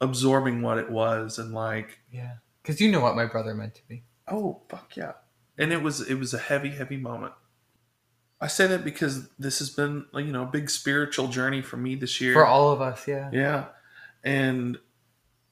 absorbing 0.01 0.63
what 0.63 0.79
it 0.79 0.91
was 0.91 1.41
and 1.41 1.53
like 1.53 1.99
Yeah. 2.13 2.35
Because 2.63 2.81
you 2.81 2.93
know 2.93 3.01
what 3.01 3.17
my 3.17 3.27
brother 3.27 3.55
meant 3.55 3.75
to 3.75 3.83
me. 3.91 4.05
Oh 4.29 4.63
fuck 4.69 4.97
yeah! 4.97 5.13
And 5.59 5.73
it 5.73 5.83
was 5.83 6.01
it 6.01 6.15
was 6.15 6.35
a 6.35 6.39
heavy, 6.39 6.71
heavy 6.71 6.97
moment. 6.97 7.33
I 8.41 8.49
say 8.49 8.67
that 8.67 8.85
because 8.85 9.29
this 9.39 9.59
has 9.61 9.71
been 9.71 10.05
you 10.15 10.33
know 10.33 10.43
a 10.43 10.47
big 10.47 10.69
spiritual 10.71 11.29
journey 11.29 11.63
for 11.63 11.77
me 11.77 11.95
this 11.95 12.21
year. 12.21 12.33
For 12.35 12.45
all 12.47 12.71
of 12.71 12.81
us, 12.83 13.07
yeah. 13.09 13.31
yeah, 13.33 13.65
and 14.25 14.79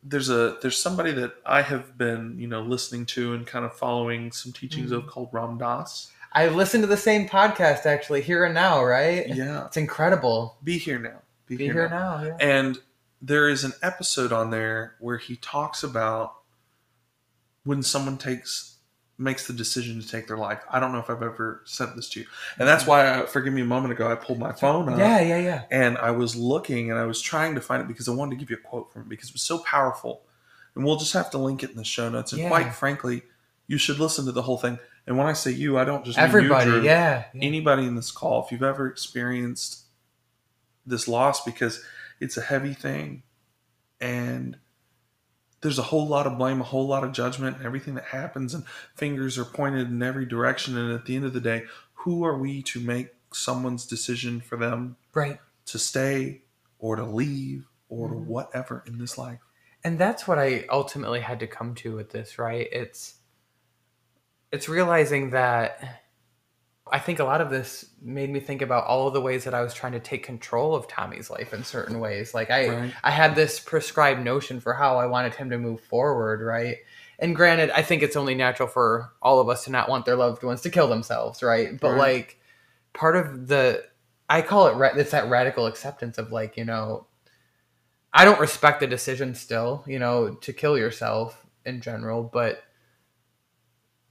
there's 0.03 0.29
a 0.29 0.59
there's 0.61 0.77
somebody 0.77 1.12
that 1.12 1.33
I 1.47 1.62
have 1.62 1.97
been 1.97 2.37
you 2.38 2.47
know 2.47 2.61
listening 2.61 3.07
to 3.07 3.33
and 3.33 3.47
kind 3.47 3.64
of 3.64 3.75
following 3.75 4.33
some 4.33 4.53
teachings 4.53 4.90
Mm. 4.90 4.97
of 4.99 5.07
called 5.07 5.31
Ram 5.33 5.57
Dass. 5.59 6.11
I 6.33 6.49
listened 6.49 6.83
to 6.83 6.88
the 6.88 6.97
same 6.97 7.29
podcast 7.29 7.87
actually, 7.87 8.20
Here 8.20 8.44
and 8.44 8.55
Now, 8.55 8.85
right? 8.85 9.27
Yeah, 9.29 9.66
It's 9.66 9.77
incredible. 9.77 10.59
be 10.64 10.79
here 10.79 10.99
now. 10.99 11.23
Be 11.47 11.57
here 11.57 11.88
now, 11.88 12.23
yeah. 12.25 12.37
And 12.40 12.79
there 13.23 13.49
is 13.49 13.62
an 13.64 13.73
episode 13.83 14.33
on 14.33 14.51
there 14.51 14.97
where 14.99 15.16
he 15.18 15.37
talks 15.37 15.83
about 15.85 16.35
when 17.64 17.83
someone 17.83 18.18
takes 18.18 18.74
makes 19.16 19.46
the 19.46 19.53
decision 19.53 20.00
to 20.00 20.09
take 20.09 20.27
their 20.27 20.37
life. 20.37 20.61
I 20.68 20.81
don't 20.81 20.90
know 20.92 20.98
if 20.98 21.09
I've 21.09 21.22
ever 21.22 21.62
sent 21.64 21.94
this 21.94 22.09
to 22.11 22.20
you. 22.20 22.27
And 22.59 22.66
that's 22.66 22.85
why 22.87 23.20
I, 23.22 23.27
forgive 23.27 23.53
me 23.53 23.62
a 23.62 23.64
moment 23.66 23.92
ago 23.92 24.11
I 24.11 24.16
pulled 24.16 24.38
my 24.40 24.53
phone 24.53 24.88
up 24.88 24.98
Yeah, 24.98 25.20
yeah, 25.20 25.38
yeah. 25.38 25.62
and 25.70 25.96
I 25.98 26.11
was 26.11 26.35
looking 26.35 26.90
and 26.90 26.98
I 26.98 27.05
was 27.07 27.20
trying 27.20 27.55
to 27.55 27.61
find 27.61 27.81
it 27.81 27.87
because 27.87 28.09
I 28.09 28.12
wanted 28.12 28.31
to 28.33 28.37
give 28.37 28.50
you 28.50 28.57
a 28.57 28.68
quote 28.68 28.92
from 28.92 29.03
it 29.03 29.09
because 29.09 29.29
it 29.29 29.35
was 29.35 29.42
so 29.42 29.59
powerful. 29.59 30.22
And 30.74 30.85
we'll 30.85 30.96
just 30.96 31.12
have 31.12 31.31
to 31.31 31.38
link 31.38 31.62
it 31.62 31.70
in 31.70 31.77
the 31.77 31.85
show 31.85 32.09
notes. 32.09 32.33
And 32.33 32.42
Yeah. 32.42 32.48
quite 32.48 32.74
frankly, 32.74 33.22
you 33.68 33.79
should 33.79 34.00
listen 34.00 34.24
to 34.27 34.33
the 34.33 34.42
whole 34.42 34.59
thing. 34.59 34.79
And 35.07 35.16
when 35.16 35.27
I 35.29 35.33
say 35.35 35.53
you, 35.53 35.79
I 35.79 35.85
don't 35.85 36.05
just 36.05 36.18
mean 36.18 36.24
you, 36.24 36.29
Everybody, 36.29 36.70
Drew 36.70 36.83
yeah. 36.83 37.24
yeah. 37.33 37.40
anybody 37.42 37.85
in 37.87 37.94
this 37.94 38.11
call, 38.11 38.44
if 38.44 38.50
you've 38.50 38.62
ever 38.64 38.88
experienced 38.88 39.83
this 40.87 41.07
loss, 41.07 41.44
because 41.44 41.85
it's 42.20 42.37
a 42.37 42.40
heavy 42.42 42.74
thing 42.74 43.22
and 44.00 44.57
there's 45.64 45.79
a 45.79 45.83
whole 45.83 46.07
lot 46.07 46.27
of 46.27 46.37
blame, 46.37 46.61
a 46.61 46.64
whole 46.64 46.87
lot 46.87 47.03
of 47.05 47.12
judgment, 47.12 47.57
and 47.57 47.64
everything 47.64 47.94
that 47.94 48.05
happens, 48.05 48.53
and 48.53 48.66
fingers 48.94 49.38
are 49.38 49.46
pointed 49.46 49.88
in 49.88 50.03
every 50.03 50.27
direction. 50.27 50.77
And 50.77 50.92
at 50.92 51.07
the 51.07 51.16
end 51.16 51.24
of 51.24 51.33
the 51.33 51.40
day, 51.40 51.64
who 51.94 52.22
are 52.22 52.37
we 52.37 52.62
to 52.64 52.81
make 52.81 53.14
someone's 53.33 53.87
decision 53.87 54.42
for 54.42 54.57
them 54.59 54.96
Right. 55.14 55.40
to 55.64 55.79
stay 55.79 56.42
or 56.79 56.96
to 56.96 57.05
leave 57.05 57.66
or 57.88 58.09
to 58.11 58.14
Mhm. 58.14 58.27
whatever 58.27 58.85
in 58.87 58.98
this 58.98 59.16
life? 59.18 59.40
and 59.87 59.98
that's 59.98 60.27
what 60.27 60.38
i 60.38 60.64
ultimately 60.70 61.20
had 61.20 61.38
to 61.40 61.46
come 61.46 61.74
to 61.74 61.94
with 61.94 62.09
this 62.11 62.38
right 62.38 62.68
it's 62.72 63.16
it's 64.50 64.66
realizing 64.68 65.31
that 65.31 66.04
i 66.92 66.99
think 66.99 67.18
a 67.18 67.25
lot 67.25 67.40
of 67.40 67.51
this 67.51 67.87
made 68.03 68.31
me 68.31 68.40
think 68.40 68.61
about 68.62 68.85
all 68.85 69.07
of 69.09 69.14
the 69.14 69.20
ways 69.20 69.44
that 69.44 69.55
i 69.55 69.62
was 69.62 69.73
trying 69.75 69.92
to 69.92 70.01
take 70.01 70.23
control 70.23 70.75
of 70.75 70.87
tommy's 70.87 71.31
life 71.31 71.53
in 71.55 71.64
certain 71.64 71.99
ways 72.01 72.35
like 72.35 72.51
i 72.51 72.68
Right. 72.68 72.94
i 73.03 73.11
had 73.11 73.35
this 73.35 73.59
prescribed 73.61 74.23
notion 74.23 74.61
for 74.61 74.75
how 74.75 74.99
i 74.99 75.07
wanted 75.07 75.35
him 75.35 75.51
to 75.51 75.59
move 75.59 75.81
forward 75.81 76.40
right 76.42 76.77
and 77.18 77.35
granted 77.35 77.70
i 77.70 77.83
think 77.83 78.03
it's 78.03 78.16
only 78.16 78.35
natural 78.35 78.68
for 78.68 79.12
all 79.23 79.40
of 79.40 79.49
us 79.49 79.64
to 79.64 79.70
not 79.70 79.88
want 79.88 80.05
their 80.05 80.16
loved 80.16 80.42
ones 80.42 80.61
to 80.62 80.70
kill 80.70 80.88
themselves 80.88 81.42
right 81.42 81.81
but 81.81 81.92
Right. 81.92 81.99
like 81.99 82.40
part 82.92 83.16
of 83.16 83.49
the 83.49 83.85
i 84.29 84.42
call 84.42 84.66
it 84.66 84.97
it's 84.99 85.11
that 85.12 85.29
radical 85.31 85.66
acceptance 85.66 86.18
of 86.18 86.33
like 86.33 86.57
you 86.57 86.64
know 86.64 87.07
I 88.16 88.25
don't 88.25 88.38
respect 88.38 88.79
the 88.79 88.87
decision 88.87 89.35
still, 89.35 89.83
you 89.88 89.99
know, 89.99 90.35
to 90.37 90.53
kill 90.53 90.79
yourself 90.79 91.44
in 91.66 91.81
general, 91.81 92.23
but 92.23 92.62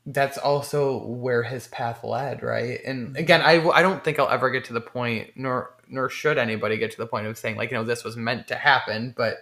that's 0.06 0.38
also 0.38 1.06
where 1.06 1.44
his 1.44 1.68
path 1.68 2.04
led, 2.04 2.44
right? 2.44 2.80
And 2.86 3.16
again, 3.16 3.42
I, 3.42 3.66
I 3.70 3.82
don't 3.82 4.04
think 4.04 4.20
I'll 4.20 4.30
ever 4.30 4.50
get 4.50 4.66
to 4.66 4.74
the 4.74 4.82
point, 4.82 5.32
nor 5.36 5.76
nor 5.88 6.10
should 6.10 6.38
anybody 6.38 6.78
get 6.78 6.92
to 6.92 6.98
the 6.98 7.06
point 7.06 7.28
of 7.28 7.38
saying 7.38 7.56
like, 7.56 7.72
you 7.72 7.78
know, 7.78 7.84
this 7.84 8.04
was 8.04 8.18
meant 8.18 8.48
to 8.48 8.56
happen. 8.56 9.14
But 9.16 9.38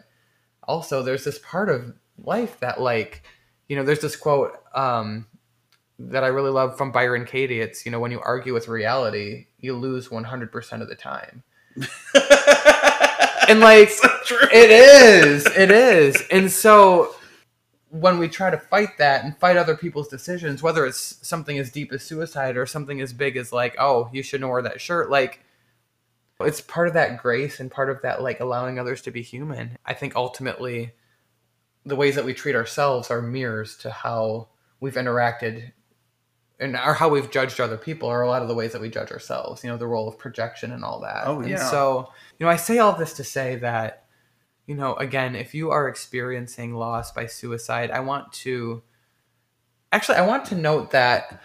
also, 0.63 1.01
there's 1.01 1.23
this 1.23 1.39
part 1.39 1.69
of 1.69 1.93
life 2.17 2.59
that, 2.59 2.79
like, 2.79 3.23
you 3.67 3.75
know, 3.75 3.83
there's 3.83 4.01
this 4.01 4.15
quote 4.15 4.53
um, 4.75 5.25
that 5.97 6.23
I 6.23 6.27
really 6.27 6.51
love 6.51 6.77
from 6.77 6.91
Byron 6.91 7.25
Katie. 7.25 7.61
It's 7.61 7.85
you 7.85 7.91
know, 7.91 7.99
when 7.99 8.11
you 8.11 8.19
argue 8.19 8.53
with 8.53 8.67
reality, 8.67 9.47
you 9.59 9.75
lose 9.75 10.09
100% 10.09 10.81
of 10.81 10.89
the 10.89 10.95
time. 10.95 11.43
And 13.51 13.59
like, 13.59 13.89
so 13.89 14.07
it 14.53 14.71
is. 14.71 15.45
It 15.47 15.71
is. 15.71 16.23
And 16.31 16.49
so 16.49 17.13
when 17.91 18.17
we 18.17 18.29
try 18.29 18.49
to 18.49 18.57
fight 18.57 18.97
that 18.97 19.25
and 19.25 19.37
fight 19.37 19.57
other 19.57 19.75
people's 19.75 20.07
decisions, 20.07 20.63
whether 20.63 20.85
it's 20.85 21.27
something 21.27 21.59
as 21.59 21.69
deep 21.69 21.91
as 21.91 22.01
suicide 22.01 22.55
or 22.55 22.65
something 22.65 23.01
as 23.01 23.11
big 23.11 23.35
as 23.35 23.51
like, 23.51 23.75
oh, 23.77 24.09
you 24.13 24.23
shouldn't 24.23 24.49
wear 24.49 24.61
that 24.61 24.79
shirt, 24.79 25.09
like 25.09 25.43
it's 26.39 26.61
part 26.61 26.87
of 26.87 26.93
that 26.93 27.21
grace 27.21 27.59
and 27.59 27.69
part 27.69 27.89
of 27.89 28.01
that 28.01 28.21
like 28.23 28.39
allowing 28.39 28.79
others 28.79 29.01
to 29.03 29.11
be 29.11 29.21
human. 29.21 29.77
I 29.85 29.93
think 29.93 30.15
ultimately 30.15 30.93
the 31.85 31.97
ways 31.97 32.15
that 32.15 32.25
we 32.25 32.33
treat 32.33 32.55
ourselves 32.55 33.11
are 33.11 33.21
mirrors 33.21 33.75
to 33.77 33.91
how 33.91 34.47
we've 34.79 34.95
interacted 34.95 35.73
and 36.59 36.75
or 36.75 36.93
how 36.93 37.09
we've 37.09 37.29
judged 37.29 37.59
other 37.59 37.77
people 37.77 38.07
are 38.07 38.21
a 38.21 38.27
lot 38.29 38.41
of 38.41 38.47
the 38.47 38.55
ways 38.55 38.71
that 38.71 38.81
we 38.81 38.89
judge 38.89 39.11
ourselves, 39.11 39.63
you 39.63 39.69
know, 39.69 39.77
the 39.77 39.87
role 39.87 40.07
of 40.07 40.17
projection 40.17 40.71
and 40.71 40.85
all 40.85 41.01
that. 41.01 41.23
Oh, 41.25 41.41
And 41.41 41.49
yeah. 41.49 41.69
so, 41.69 42.09
you 42.39 42.45
know, 42.45 42.51
I 42.51 42.55
say 42.55 42.77
all 42.77 42.93
this 42.93 43.13
to 43.13 43.23
say 43.23 43.57
that, 43.57 44.05
you 44.65 44.75
know, 44.75 44.95
again, 44.95 45.35
if 45.35 45.53
you 45.53 45.71
are 45.71 45.87
experiencing 45.87 46.75
loss 46.75 47.11
by 47.11 47.25
suicide, 47.25 47.91
I 47.91 47.99
want 47.99 48.31
to 48.33 48.83
actually 49.91 50.17
I 50.17 50.25
want 50.25 50.45
to 50.45 50.55
note 50.55 50.91
that 50.91 51.41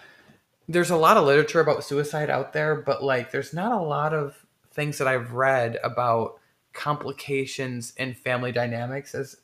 there's 0.68 0.90
a 0.90 0.96
lot 0.96 1.16
of 1.16 1.24
literature 1.24 1.60
about 1.60 1.84
suicide 1.84 2.30
out 2.30 2.52
there, 2.52 2.74
but 2.74 3.02
like 3.02 3.30
there's 3.30 3.54
not 3.54 3.72
a 3.72 3.82
lot 3.82 4.12
of 4.12 4.44
things 4.72 4.98
that 4.98 5.08
I've 5.08 5.32
read 5.32 5.78
about 5.82 6.38
complications 6.72 7.94
in 7.96 8.14
family 8.14 8.52
dynamics 8.52 9.14
as 9.14 9.36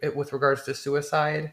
it 0.00 0.16
with 0.16 0.32
regards 0.32 0.64
to 0.64 0.74
suicide. 0.74 1.52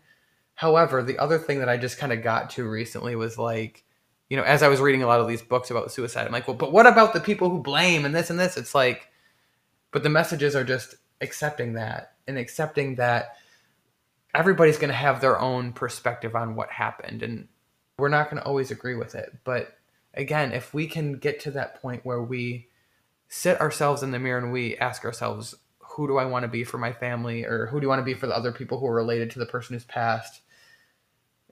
However, 0.55 1.03
the 1.03 1.19
other 1.19 1.37
thing 1.37 1.59
that 1.59 1.69
I 1.69 1.77
just 1.77 1.99
kind 1.99 2.11
of 2.11 2.23
got 2.23 2.49
to 2.51 2.67
recently 2.67 3.15
was 3.15 3.37
like, 3.37 3.83
you 4.29 4.37
know, 4.37 4.43
as 4.43 4.63
I 4.63 4.67
was 4.67 4.79
reading 4.79 5.03
a 5.03 5.07
lot 5.07 5.19
of 5.19 5.27
these 5.27 5.41
books 5.41 5.69
about 5.69 5.91
suicide, 5.91 6.25
I'm 6.25 6.33
like, 6.33 6.47
well, 6.47 6.57
but 6.57 6.71
what 6.71 6.87
about 6.87 7.13
the 7.13 7.19
people 7.19 7.49
who 7.49 7.61
blame 7.61 8.05
and 8.05 8.15
this 8.15 8.29
and 8.29 8.39
this? 8.39 8.57
It's 8.57 8.73
like, 8.73 9.07
but 9.91 10.03
the 10.03 10.09
messages 10.09 10.55
are 10.55 10.63
just 10.63 10.95
accepting 11.21 11.73
that 11.73 12.13
and 12.27 12.37
accepting 12.37 12.95
that 12.95 13.37
everybody's 14.33 14.77
going 14.77 14.89
to 14.89 14.95
have 14.95 15.21
their 15.21 15.39
own 15.39 15.73
perspective 15.73 16.35
on 16.35 16.55
what 16.55 16.69
happened 16.69 17.23
and 17.23 17.47
we're 17.97 18.09
not 18.09 18.29
going 18.29 18.41
to 18.41 18.47
always 18.47 18.69
agree 18.71 18.95
with 18.95 19.15
it. 19.15 19.33
But 19.43 19.75
again, 20.13 20.51
if 20.51 20.73
we 20.73 20.87
can 20.87 21.13
get 21.13 21.39
to 21.41 21.51
that 21.51 21.81
point 21.81 22.05
where 22.05 22.21
we 22.21 22.67
sit 23.27 23.59
ourselves 23.59 24.03
in 24.03 24.11
the 24.11 24.19
mirror 24.19 24.37
and 24.37 24.51
we 24.51 24.77
ask 24.77 25.03
ourselves, 25.03 25.55
who 25.79 26.07
do 26.07 26.17
I 26.17 26.25
want 26.25 26.43
to 26.43 26.49
be 26.49 26.63
for 26.63 26.77
my 26.77 26.93
family, 26.93 27.43
or 27.43 27.65
who 27.67 27.79
do 27.79 27.85
you 27.85 27.89
want 27.89 27.99
to 27.99 28.05
be 28.05 28.13
for 28.13 28.27
the 28.27 28.37
other 28.37 28.51
people 28.51 28.79
who 28.79 28.85
are 28.85 28.93
related 28.93 29.31
to 29.31 29.39
the 29.39 29.47
person 29.47 29.73
who's 29.73 29.83
passed? 29.83 30.41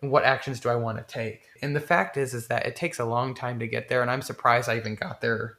And 0.02 0.12
what 0.12 0.24
actions 0.24 0.60
do 0.60 0.70
I 0.70 0.76
want 0.76 0.98
to 0.98 1.04
take? 1.04 1.46
And 1.64 1.76
the 1.76 1.80
fact 1.80 2.16
is, 2.16 2.34
is 2.34 2.48
that 2.48 2.66
it 2.66 2.76
takes 2.76 3.00
a 3.00 3.06
long 3.06 3.34
time 3.34 3.60
to 3.60 3.68
get 3.68 3.90
there, 3.90 4.04
and 4.04 4.12
I'm 4.12 4.22
surprised 4.22 4.70
I 4.70 4.78
even 4.78 4.96
got 4.96 5.22
there. 5.22 5.58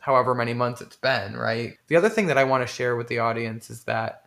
However 0.00 0.34
many 0.34 0.54
months 0.54 0.80
it's 0.80 0.96
been, 0.96 1.36
right? 1.36 1.76
The 1.88 1.96
other 1.96 2.08
thing 2.08 2.26
that 2.28 2.38
I 2.38 2.44
want 2.44 2.66
to 2.66 2.72
share 2.72 2.96
with 2.96 3.08
the 3.08 3.18
audience 3.18 3.68
is 3.70 3.84
that 3.84 4.24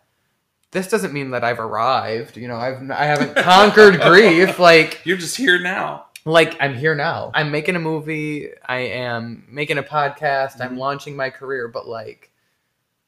this 0.72 0.88
doesn't 0.88 1.14
mean 1.14 1.32
that 1.32 1.44
I've 1.44 1.60
arrived. 1.60 2.38
You 2.38 2.48
know, 2.48 2.56
I've 2.58 2.90
I 2.92 3.06
haven't 3.06 3.36
conquered 3.44 4.00
grief. 4.02 4.60
Like 4.60 5.02
You're 5.06 5.18
just 5.18 5.36
here 5.38 5.60
now. 5.60 6.06
like 6.26 6.56
I'm 6.62 6.76
here 6.76 6.94
now. 6.96 7.32
I'm 7.34 7.52
making 7.52 7.76
a 7.76 7.80
movie. 7.80 8.50
I 8.66 8.78
am 8.80 9.46
making 9.50 9.78
a 9.78 9.84
podcast. 9.84 10.62
I'm 10.62 10.76
Mhm. 10.76 10.80
launching 10.80 11.16
my 11.16 11.30
career. 11.30 11.68
But 11.68 11.88
like, 11.88 12.32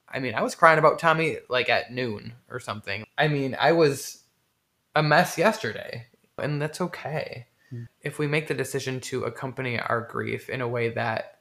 I 0.09 0.19
mean, 0.19 0.33
I 0.35 0.41
was 0.41 0.55
crying 0.55 0.79
about 0.79 0.99
Tommy 0.99 1.37
like 1.49 1.69
at 1.69 1.91
noon 1.91 2.33
or 2.49 2.59
something. 2.59 3.05
I 3.17 3.27
mean, 3.27 3.55
I 3.59 3.71
was 3.73 4.23
a 4.95 5.03
mess 5.03 5.37
yesterday, 5.37 6.07
and 6.37 6.61
that's 6.61 6.81
okay. 6.81 7.47
Mm. 7.73 7.87
If 8.01 8.19
we 8.19 8.27
make 8.27 8.47
the 8.47 8.53
decision 8.53 8.99
to 9.01 9.23
accompany 9.25 9.79
our 9.79 10.01
grief 10.01 10.49
in 10.49 10.61
a 10.61 10.67
way 10.67 10.89
that 10.89 11.32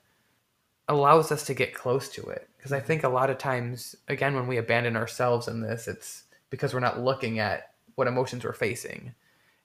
allows 0.88 1.32
us 1.32 1.44
to 1.46 1.54
get 1.54 1.74
close 1.74 2.08
to 2.10 2.28
it, 2.28 2.48
because 2.56 2.72
I 2.72 2.80
think 2.80 3.04
a 3.04 3.08
lot 3.08 3.30
of 3.30 3.38
times, 3.38 3.96
again, 4.08 4.34
when 4.34 4.46
we 4.46 4.58
abandon 4.58 4.96
ourselves 4.96 5.48
in 5.48 5.60
this, 5.60 5.88
it's 5.88 6.24
because 6.50 6.74
we're 6.74 6.80
not 6.80 7.00
looking 7.00 7.38
at 7.38 7.70
what 7.94 8.08
emotions 8.08 8.44
we're 8.44 8.52
facing. 8.52 9.14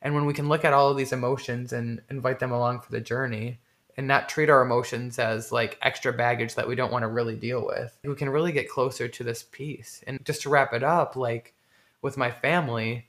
And 0.02 0.14
when 0.14 0.26
we 0.26 0.34
can 0.34 0.48
look 0.48 0.64
at 0.64 0.74
all 0.74 0.90
of 0.90 0.98
these 0.98 1.12
emotions 1.12 1.74
and 1.74 2.02
invite 2.10 2.40
them 2.40 2.52
along 2.52 2.82
for 2.82 2.92
the 2.92 3.02
journey 3.02 3.60
and 3.98 4.08
not 4.08 4.30
treat 4.30 4.50
our 4.50 4.62
emotions 4.62 5.18
as 5.18 5.52
like 5.52 5.80
extra 5.82 6.14
baggage 6.14 6.54
that 6.54 6.68
we 6.68 6.76
don't 6.76 6.92
want 6.92 7.02
to 7.02 7.08
really 7.08 7.36
deal 7.36 7.66
with, 7.66 7.98
we 8.04 8.14
can 8.16 8.30
really 8.30 8.52
get 8.52 8.70
closer 8.70 9.08
to 9.08 9.24
this 9.24 9.44
piece. 9.52 10.04
And 10.06 10.24
just 10.24 10.44
to 10.44 10.50
wrap 10.50 10.72
it 10.74 10.84
up, 10.84 11.16
like 11.16 11.56
with 12.04 12.16
my 12.16 12.30
family, 12.30 13.08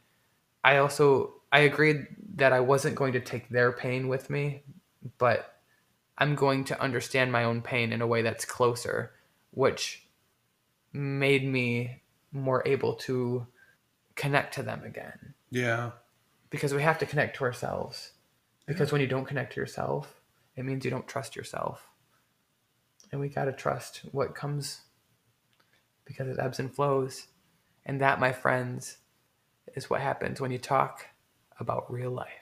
I 0.65 0.79
also 0.79 1.35
I 1.53 1.61
agreed 1.61 2.07
that 2.37 2.53
I 2.55 2.61
wasn't 2.61 2.97
going 2.97 3.13
to 3.13 3.21
take 3.21 3.49
their 3.49 3.71
pain 3.71 4.09
with 4.09 4.31
me, 4.31 4.63
but 5.19 5.58
I'm 6.19 6.35
going 6.35 6.65
to 6.65 6.81
understand 6.81 7.31
my 7.33 7.45
own 7.45 7.63
pain 7.63 7.93
in 7.93 8.03
a 8.03 8.07
way 8.07 8.23
that's 8.23 8.45
closer, 8.45 9.13
which 9.53 10.07
made 10.93 11.45
me 11.45 12.03
more 12.33 12.63
able 12.67 12.95
to 12.95 13.47
connect 14.17 14.55
to 14.55 14.63
them 14.63 14.83
again 14.85 15.35
Yeah. 15.51 15.93
because 16.51 16.75
we 16.75 16.83
have 16.83 16.99
to 16.99 17.07
connect 17.07 17.37
to 17.37 17.45
ourselves. 17.45 18.13
Because 18.67 18.93
when 18.93 19.01
you 19.01 19.07
don't 19.07 19.25
connect 19.25 19.55
to 19.55 19.61
yourself, 19.61 20.21
it 20.57 20.65
means 20.65 20.85
you 20.85 20.91
don't 20.91 21.07
trust 21.09 21.37
yourself. 21.37 21.89
And 23.11 23.21
we 23.21 23.29
got 23.29 23.45
to 23.47 23.53
trust 23.53 24.03
what 24.13 24.35
comes 24.35 24.83
because 26.05 26.29
it 26.29 26.39
ebbs 26.39 26.59
and 26.59 26.75
flows. 26.75 27.29
And 27.87 28.01
that, 28.01 28.21
my 28.21 28.33
friends, 28.33 28.99
is 29.75 29.89
what 29.89 30.01
happens 30.03 30.41
when 30.41 30.51
you 30.51 30.59
talk 30.59 31.07
about 31.59 31.91
real 31.91 32.11
life. 32.11 32.38